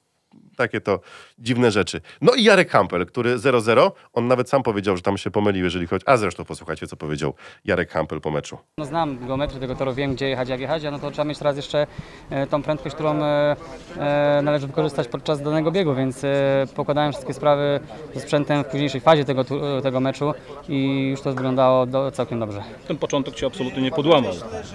[0.60, 1.00] takie to
[1.38, 2.00] dziwne rzeczy.
[2.20, 5.86] No i Jarek Hampel, który 0-0, on nawet sam powiedział, że tam się pomylił, jeżeli
[5.86, 6.04] chodzi...
[6.06, 7.34] A zresztą posłuchajcie, co powiedział
[7.64, 8.58] Jarek Hampel po meczu.
[8.78, 11.38] No znam geometrię tego toru, wiem gdzie jechać, jak jechać, a no to trzeba mieć
[11.38, 11.86] teraz jeszcze
[12.30, 13.56] e, tą prędkość, którą e,
[13.98, 16.28] e, należy wykorzystać podczas danego biegu, więc e,
[16.76, 17.80] pokładałem wszystkie sprawy
[18.14, 20.34] ze sprzętem w późniejszej fazie tego, tu- e, tego meczu
[20.68, 22.62] i już to wyglądało do, całkiem dobrze.
[22.88, 24.32] ten początek cię absolutnie nie podłamał.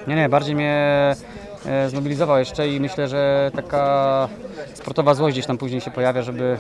[0.08, 1.16] Nie, nie, bardziej mnie
[1.88, 4.30] zmobilizował jeszcze i myślę, że taka
[4.74, 6.57] sportowa złość gdzieś tam później się pojawia, żeby,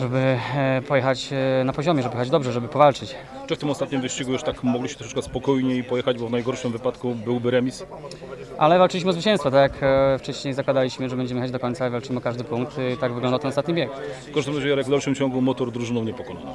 [0.00, 3.14] żeby e, pojechać e, na poziomie, żeby pojechać dobrze, żeby powalczyć.
[3.46, 7.14] Czy w tym ostatnim wyścigu już tak mogliście troszeczkę spokojniej pojechać, bo w najgorszym wypadku
[7.14, 7.86] byłby remis?
[8.58, 11.90] Ale walczyliśmy o zwycięstwo, tak jak e, wcześniej zakładaliśmy, że będziemy jechać do końca i
[11.90, 12.76] walczymy o każdy punkt.
[12.94, 13.90] I tak wyglądał ten ostatni bieg.
[14.30, 16.46] W każdym razie Jarek w dalszym ciągu motor drużyną nie pokonany.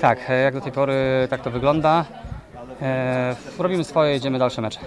[0.00, 0.94] Tak, e, jak do tej pory
[1.30, 2.04] tak to wygląda.
[2.82, 4.80] E, robimy swoje, jedziemy dalsze mecze.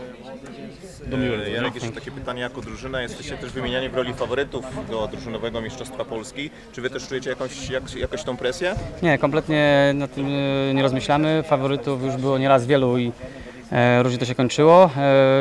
[1.10, 1.44] Do miłego.
[1.44, 5.62] E, Jarek, jeszcze takie pytanie, jako drużyna jesteście też wymieniani w roli faworytów do drużynowego
[5.62, 6.50] Mistrzostwa Polski.
[6.72, 8.76] Czy wy też czujecie jakąś, jak, jakoś tą presję?
[9.02, 10.26] Nie, kompletnie nad tym
[10.70, 11.44] e, nie rozmyślamy.
[11.44, 13.12] Faworytów już było nieraz wielu i
[13.72, 14.86] e, różnie to się kończyło.
[14.86, 14.90] E,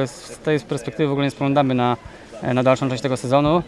[0.07, 1.97] z tej perspektywy w ogóle nie spoglądamy na,
[2.43, 3.62] e, na dalszą część tego sezonu.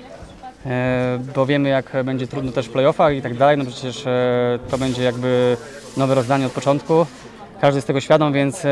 [0.66, 4.58] E, bo wiemy jak będzie trudno też w playoffach i tak dalej, no przecież e,
[4.70, 5.56] to będzie jakby
[5.96, 7.06] nowe rozdanie od początku.
[7.60, 8.68] Każdy jest tego świadom, więc e,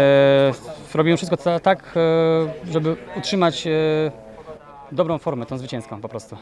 [0.94, 3.70] robimy wszystko ta- tak, e, żeby utrzymać e,
[4.92, 6.36] dobrą formę, tą zwycięską po prostu.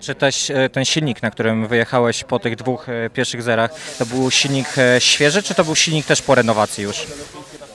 [0.00, 4.66] Czy też ten silnik, na którym wyjechałeś po tych dwóch pierwszych zerach, to był silnik
[4.98, 7.06] świeży, czy to był silnik też po renowacji już?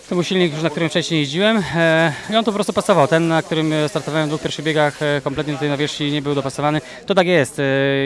[0.09, 1.63] To był silnik, już na którym wcześniej jeździłem
[2.29, 3.07] i on tu po prostu pasował.
[3.07, 6.81] Ten, na którym startowałem w dwóch pierwszych biegach, kompletnie do tej nawierzchni nie był dopasowany.
[7.05, 7.61] To tak jest.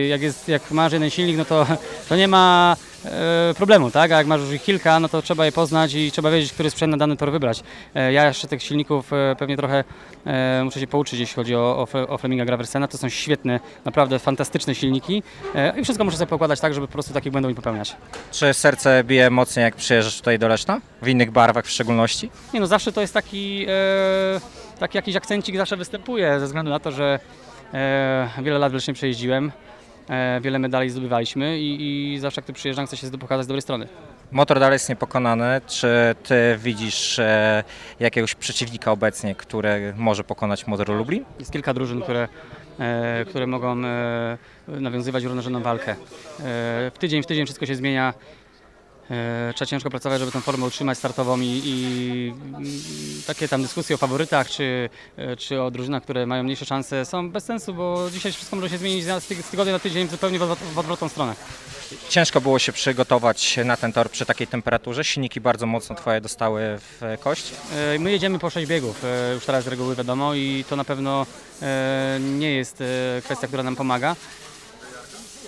[0.10, 1.68] Jak, jest jak masz jeden silnik, no to,
[2.10, 2.76] to nie ma
[3.58, 4.12] problemu, tak?
[4.12, 6.70] A jak masz już ich kilka, no to trzeba je poznać i trzeba wiedzieć, który
[6.70, 7.64] sprzęt na dany tor wybrać.
[7.96, 9.84] E, ja jeszcze tych silników e, pewnie trochę
[10.26, 12.88] e, muszę się pouczyć, jeśli chodzi o, o, Fle- o Fleminga Graversena.
[12.88, 15.24] To są świetne, naprawdę fantastyczne silniki
[15.56, 17.96] e, i wszystko muszę sobie pokładać tak, żeby po prostu takich błędów nie popełniać.
[18.32, 20.82] Czy serce bije mocniej, jak przyjeżdżasz tutaj do Leszna?
[21.02, 22.30] W innych barwach w szczególności?
[22.54, 24.40] Nie no, zawsze to jest taki, e,
[24.80, 27.20] taki jakiś akcencik zawsze występuje, ze względu na to, że
[27.74, 29.73] e, wiele lat w Lesznie przejeździłem, e,
[30.42, 33.88] wiele medali zdobywaliśmy i, i zawsze jak tu przyjeżdżam, chcę się pokazać z dobrej strony.
[34.32, 35.62] Motor dalej jest niepokonany.
[35.68, 37.64] Czy ty widzisz e,
[38.00, 41.26] jakiegoś przeciwnika obecnie, który może pokonać motor Lublin?
[41.40, 42.28] Jest kilka drużyn, które,
[42.80, 44.38] e, które mogą e,
[44.68, 45.92] nawiązywać równorzędną walkę.
[45.92, 45.96] E,
[46.94, 48.14] w tydzień w tydzień wszystko się zmienia.
[49.12, 52.34] E, trzeba ciężko pracować, żeby tę formę utrzymać startową i, i
[53.28, 57.30] takie tam dyskusje o faworytach czy, e, czy o drużynach, które mają mniejsze szanse są
[57.32, 60.40] bez sensu, bo dzisiaj wszystko może się zmienić z tyg- z tygodnia na tydzień zupełnie
[60.40, 61.36] w, odwrot- w odwrotną stronę.
[62.10, 65.04] Ciężko było się przygotować na ten tor przy takiej temperaturze.
[65.04, 67.52] Silniki bardzo mocno twoje dostały w kość.
[67.96, 71.26] E, My jedziemy po 6 biegów, już teraz z reguły wiadomo i to na pewno
[72.20, 72.84] nie jest
[73.24, 74.16] kwestia, która nam pomaga.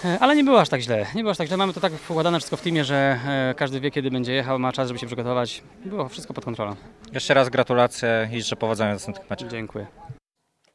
[0.05, 1.05] E, Ale nie było aż tak źle.
[1.15, 1.57] Nie było aż tak źle.
[1.57, 4.71] Mamy to tak układane wszystko w teamie, że e, każdy wie kiedy będzie jechał, ma
[4.73, 5.63] czas, żeby się przygotować.
[5.85, 6.75] Było wszystko pod kontrolą.
[7.13, 9.49] Jeszcze raz gratulacje i życzę powodzenia w następnych meczach.
[9.49, 9.87] Dziękuję.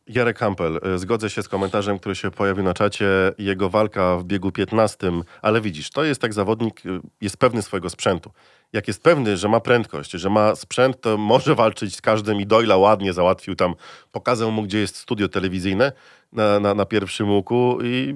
[0.06, 3.06] Jarek Hampel, e, zgodzę się z komentarzem, który się pojawił na czacie,
[3.38, 6.82] jego walka w biegu 15, ale widzisz, to jest tak zawodnik,
[7.20, 8.30] jest pewny swojego sprzętu.
[8.72, 12.46] Jak jest pewny, że ma prędkość, że ma sprzęt, to może walczyć z każdym i
[12.46, 13.74] Doyla ładnie załatwił tam,
[14.12, 15.92] pokazał mu, gdzie jest studio telewizyjne
[16.32, 18.14] na, na, na pierwszym łuku i,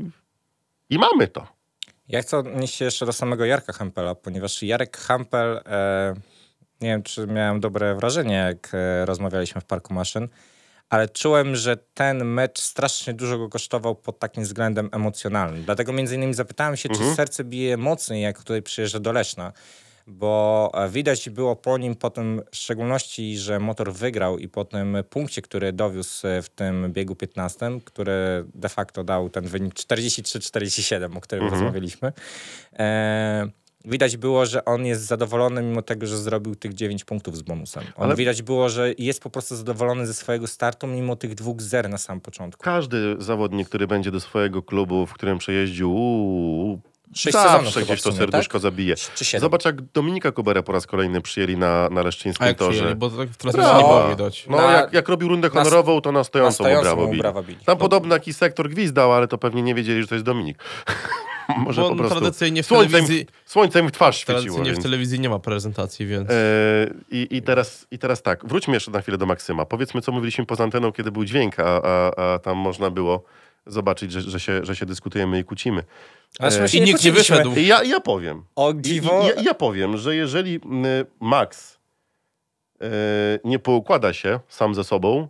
[0.90, 1.46] i mamy to.
[2.08, 6.14] Ja chcę odnieść się jeszcze do samego Jarka Hampela, ponieważ Jarek Hampel, e,
[6.80, 10.28] nie wiem czy miałem dobre wrażenie, jak e, rozmawialiśmy w Parku Maszyn,
[10.88, 15.64] ale czułem, że ten mecz strasznie dużo go kosztował pod takim względem emocjonalnym.
[15.64, 17.10] Dlatego między innymi zapytałem się, Mhm.
[17.10, 19.52] czy serce bije mocniej, jak tutaj przyjeżdża do Leszna.
[20.06, 24.64] Bo e, widać było po nim, po tym w szczególności, że motor wygrał i po
[24.64, 29.74] tym punkcie, który dowiózł e, w tym biegu 15, który de facto dał ten wynik
[29.74, 31.62] 43-47, o którym Mhm.
[31.62, 32.12] rozmawialiśmy.
[32.78, 33.46] E,
[33.84, 37.84] widać było, że on jest zadowolony, mimo tego, że zrobił tych 9 punktów z bonusem.
[37.96, 41.60] On Ale- widać było, że jest po prostu zadowolony ze swojego startu, mimo tych dwóch
[41.62, 42.62] zer na sam początku.
[42.64, 45.94] Każdy zawodnik, który będzie do swojego klubu, w którym przejeździł,
[47.14, 48.62] Sześć sezonów zawsze chyba gdzieś to sumie, serduszko tak?
[48.62, 48.94] zabije.
[49.14, 49.40] Czy siedem?
[49.40, 52.70] Zobacz, jak Dominika Kuberę po raz kolejny przyjęli na, na A leszczyńskim jak torze.
[52.72, 54.46] przyjęli, bo tak w No, transmisji nie było widać.
[54.50, 57.08] No, Na- jak, jak robił rundę na- honorową, to na stojącą, stojącą mu brawo mu
[57.08, 57.22] bili.
[57.22, 57.58] brawa bili.
[57.64, 60.58] Tam podobno jakiś sektor gwizdał, ale to pewnie nie wiedzieli, że to jest Dominik.
[61.56, 64.36] Może Bo po prostu tradycyjnie w słońce, im, telewizji, słońce im w twarz świeciło.
[64.40, 64.78] tradycyjnie Więc...
[64.80, 66.30] w telewizji nie ma prezentacji, więc...
[66.30, 66.34] E,
[67.10, 69.64] i, i, teraz, I teraz tak, wróćmy jeszcze na chwilę do Maksyma.
[69.64, 73.24] Powiedzmy, co mówiliśmy poza anteną, kiedy był dźwięk, a, a, a tam można było
[73.66, 75.82] zobaczyć, że, że, się, że się dyskutujemy i kłócimy.
[76.40, 77.52] Aż E, I nikt nie wyszedł.
[77.56, 78.44] I ja, ja powiem.
[78.56, 80.60] O dziwo, ja, ja powiem, że jeżeli
[81.20, 81.78] Max
[82.80, 82.86] e,
[83.44, 85.28] nie poukłada się sam ze sobą,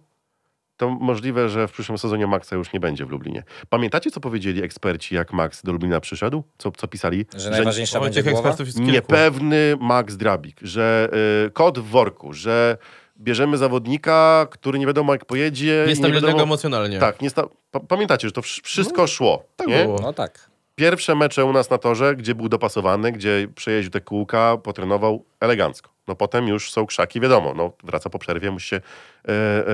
[0.76, 3.42] to możliwe, że w przyszłym sezonie Maxa już nie będzie w Lublinie.
[3.68, 6.42] Pamiętacie, co powiedzieli eksperci, jak Max do Lublina przyszedł?
[6.58, 7.26] Co, co pisali?
[7.36, 8.92] że najważniejsza Oj, będzie tych ekspertów jest kilku.
[8.92, 11.08] niepewny Max Drabik, że
[11.46, 12.76] y, kot w worku, że
[13.20, 15.74] bierzemy zawodnika, który nie wiadomo jak pojedzie.
[15.74, 16.42] i nie Niestabilnego wiadomo...
[16.42, 16.98] emocjonalnie.
[16.98, 17.42] Tak, nie sta...
[17.70, 19.44] pa- pamiętacie, że to wsz- wszystko szło.
[19.56, 19.82] tak nie?
[19.84, 19.98] było.
[20.02, 20.50] No tak.
[20.74, 25.90] Pierwsze mecze u nas na torze, gdzie był dopasowany, gdzie przejeździł te kółka, potrenował elegancko.
[26.08, 29.64] No potem już są krzaki, wiadomo, no wraca po przerwie, musi się e, e,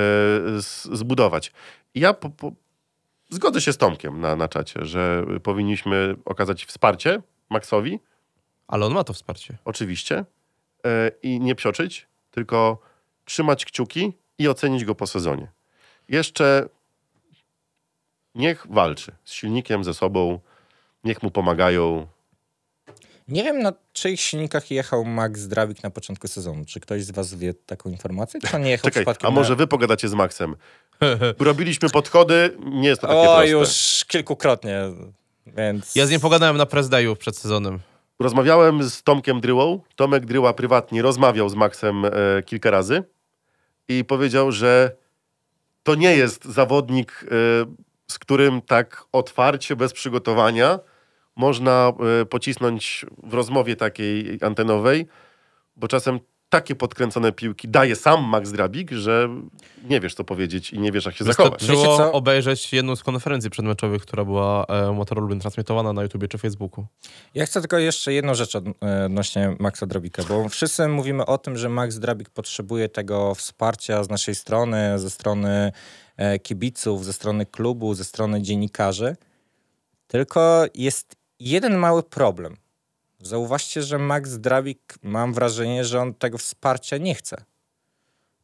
[0.92, 1.52] zbudować.
[1.94, 2.52] I ja po, po...
[3.30, 8.00] zgodzę się z Tomkiem na, na czacie, że powinniśmy okazać wsparcie Maxowi,
[8.68, 9.58] Ale on ma to wsparcie.
[9.64, 10.24] oczywiście,
[10.86, 12.78] e, i nie psioczyć, tylko
[13.24, 15.50] trzymać kciuki i ocenić go po sezonie.
[16.08, 16.68] Jeszcze
[18.34, 20.40] niech walczy z silnikiem, ze sobą,
[21.04, 22.06] niech mu pomagają.
[23.28, 26.64] Nie wiem, na czyich silnikach jechał Max Drabik na początku sezonu.
[26.64, 28.40] Czy ktoś z was wie taką informację?
[28.40, 29.56] Czy on nie jechał Czekaj, przypadkiem a może na...
[29.56, 30.56] wy pogadacie z Maxem?
[31.38, 33.48] Robiliśmy podchody, nie jest to takie O, proste.
[33.48, 34.80] już kilkukrotnie,
[35.46, 35.96] więc...
[35.96, 37.78] Ja z nim pogadałem na press dayu przed sezonem.
[38.18, 39.80] Rozmawiałem z Tomkiem Dryłą.
[39.96, 42.10] Tomek Dryła prywatnie rozmawiał z Maxem e,
[42.46, 43.02] kilka razy
[43.88, 44.96] i powiedział, że
[45.82, 47.26] to nie jest zawodnik, e,
[48.06, 50.78] z którym tak otwarcie, bez przygotowania
[51.40, 55.06] można e, pocisnąć w rozmowie takiej antenowej,
[55.76, 59.28] bo czasem takie podkręcone piłki daje sam Max Drabik, że
[59.88, 61.66] nie wiesz co powiedzieć i nie wiesz jak się zachować.
[61.66, 62.12] Co?
[62.12, 66.86] obejrzeć jedną z konferencji przedmeczowych, która była e, Motor Lublin transmitowana na YouTubie czy Facebooku.
[67.34, 68.60] Ja chcę tylko jeszcze jedną rzecz e,
[69.06, 74.08] odnośnie Maxa Drabika, bo wszyscy mówimy o tym, że Max Drabik potrzebuje tego wsparcia z
[74.08, 75.72] naszej strony, ze strony
[76.16, 79.16] e, kibiców, ze strony klubu, ze strony dziennikarzy.
[80.06, 82.56] Tylko jest jeden mały problem.
[83.22, 87.44] Zauważcie, że Max Drabik, mam wrażenie, że on tego wsparcia nie chce.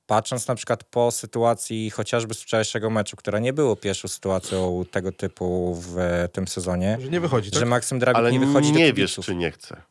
[0.06, 5.12] Patrząc na przykład po sytuacji chociażby z wczorajszego meczu, która nie było pierwszą sytuacją tego
[5.12, 5.96] typu w
[6.32, 7.60] tym sezonie, Że nie wychodzi, tak?
[7.60, 9.16] że Maksym Drabik Ale nie wychodzi do nie kibiców.
[9.16, 9.82] wiesz, czy nie chce.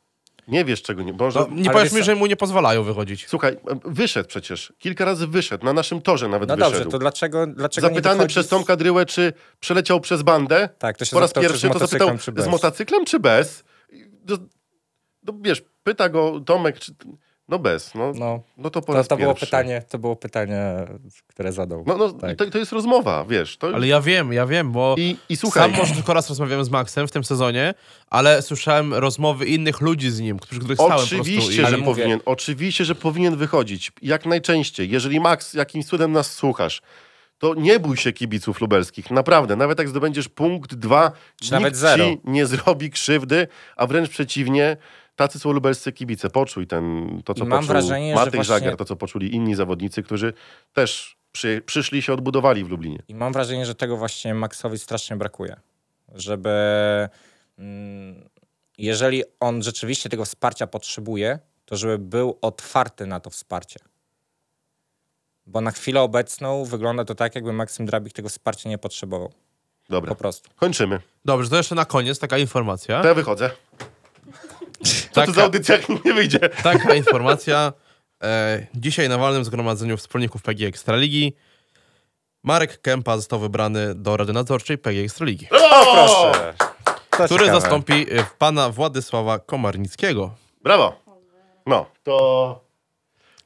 [0.48, 1.14] Nie wiesz, czego nie...
[1.14, 1.40] Może...
[1.40, 3.28] No, nie powiesz wiesz mi, że mu nie pozwalają wychodzić.
[3.28, 4.74] Słuchaj, wyszedł przecież.
[4.80, 5.66] Kilka razy wyszedł.
[5.66, 6.74] Na naszym torze nawet No wyszedł.
[6.74, 10.70] dobrze, to dlaczego, dlaczego nie Zapytany wychodzi przez Tomka Dryłę, czy przeleciał przez bandę.
[10.80, 12.46] Tak, to się Po raz pierwszy z to zapytał, motocyklem, czy bez.
[12.46, 13.64] z motocyklem czy bez?
[14.30, 14.38] No,
[15.24, 16.94] no wiesz, pyta go Tomek, czy...
[17.50, 19.46] No bez, no, no, No, to po to, raz to było pierwszy.
[19.46, 20.62] pytanie, to było pytanie,
[21.28, 21.84] które zadał.
[21.88, 22.38] No, no Tak.
[22.38, 23.58] to, to jest rozmowa, wiesz.
[23.58, 23.68] To...
[23.68, 26.70] Ale ja wiem, ja wiem, bo I, I słuchaj, sam może tylko raz rozmawiałem z
[26.70, 27.74] Maxem w tym sezonie,
[28.10, 31.16] ale słyszałem rozmowy innych ludzi z nim, przy których stałem po prostu.
[31.22, 31.66] Oczywiście, I...
[31.66, 32.20] że mówię- powinien.
[32.26, 33.92] Oczywiście, że powinien wychodzić.
[34.02, 34.90] Jak najczęściej.
[34.90, 36.82] Jeżeli Max jakimś cudem nas słuchasz,
[37.38, 39.12] to nie bój się kibiców lubelskich.
[39.12, 39.56] Naprawdę.
[39.56, 42.06] Nawet jak zdobędziesz punkt, dwa, Czy nikt nawet zero.
[42.06, 44.78] ci nie zrobi krzywdy, a wręcz przeciwnie,
[45.16, 46.30] tacy są lubelscy kibice.
[46.30, 49.36] Poczuj ten, to, co I mam poczuł wrażenie, że Matej właśnie- Żagier, to, co poczuli
[49.36, 50.34] inni zawodnicy, którzy
[50.74, 53.00] też przy, przyszli i się odbudowali w Lublinie.
[53.08, 55.56] I mam wrażenie, że tego właśnie Maxowi strasznie brakuje.
[56.16, 56.50] Żeby
[57.60, 58.30] mm,
[58.78, 63.80] jeżeli on rzeczywiście tego wsparcia potrzebuje, to żeby był otwarty na to wsparcie.
[65.48, 69.32] Bo na chwilę obecną wygląda to tak, jakby Maksym Drabik tego wsparcia nie potrzebował.
[69.90, 70.50] Dobra, Po prostu.
[70.56, 71.00] kończymy.
[71.26, 73.02] Dobrze, to jeszcze na koniec taka informacja.
[73.02, 73.52] To ja wychodzę.
[74.84, 76.40] Co Taka- tu za audycja, nie wyjdzie?
[76.40, 77.74] Taka informacja.
[78.24, 81.34] E, dzisiaj na walnym zgromadzeniu wspólników PG Ekstraligi
[82.44, 86.54] Marek Kępa został wybrany do Rady Nadzorczej PG Ekstraligi, O, proszę!
[87.10, 87.62] To który ciekawe.
[87.62, 90.36] zastąpi e, pana Władysława Komarnickiego.
[90.64, 91.00] Brawo.
[91.66, 92.66] No, to...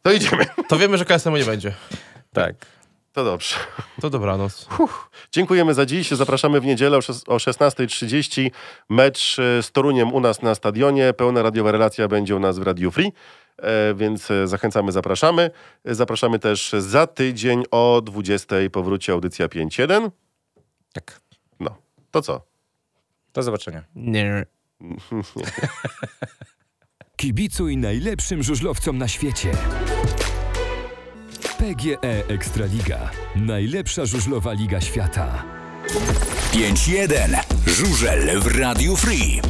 [0.01, 0.45] To idziemy.
[0.69, 1.73] To wiemy, że KSM nie będzie.
[2.33, 2.55] Tak.
[3.13, 3.55] To dobrze.
[4.01, 4.67] To dobranoc.
[5.31, 6.11] Dziękujemy za dziś.
[6.11, 8.51] Zapraszamy w niedzielę o szes- o 16.30.
[8.89, 11.13] Mecz e, z Toruniem u nas na stadionie.
[11.13, 13.11] Pełna radiowa relacja będzie u nas w Radio Free.
[13.57, 15.51] E, Więc e, zachęcamy, zapraszamy.
[15.85, 20.11] Zapraszamy też za tydzień o 20.00 powróci audycja 5.1.
[20.93, 21.21] Tak.
[21.59, 21.77] No,
[22.11, 22.41] to co?
[23.33, 23.83] Do zobaczenia.
[23.95, 24.45] Nie.
[27.15, 29.51] Kibicuj najlepszym żużlowcom na świecie.
[31.59, 33.09] PGE Ekstraliga.
[33.35, 35.43] Najlepsza żużlowa liga świata.
[36.53, 37.39] 5-1.
[37.67, 39.41] Żużel w Radiu Free.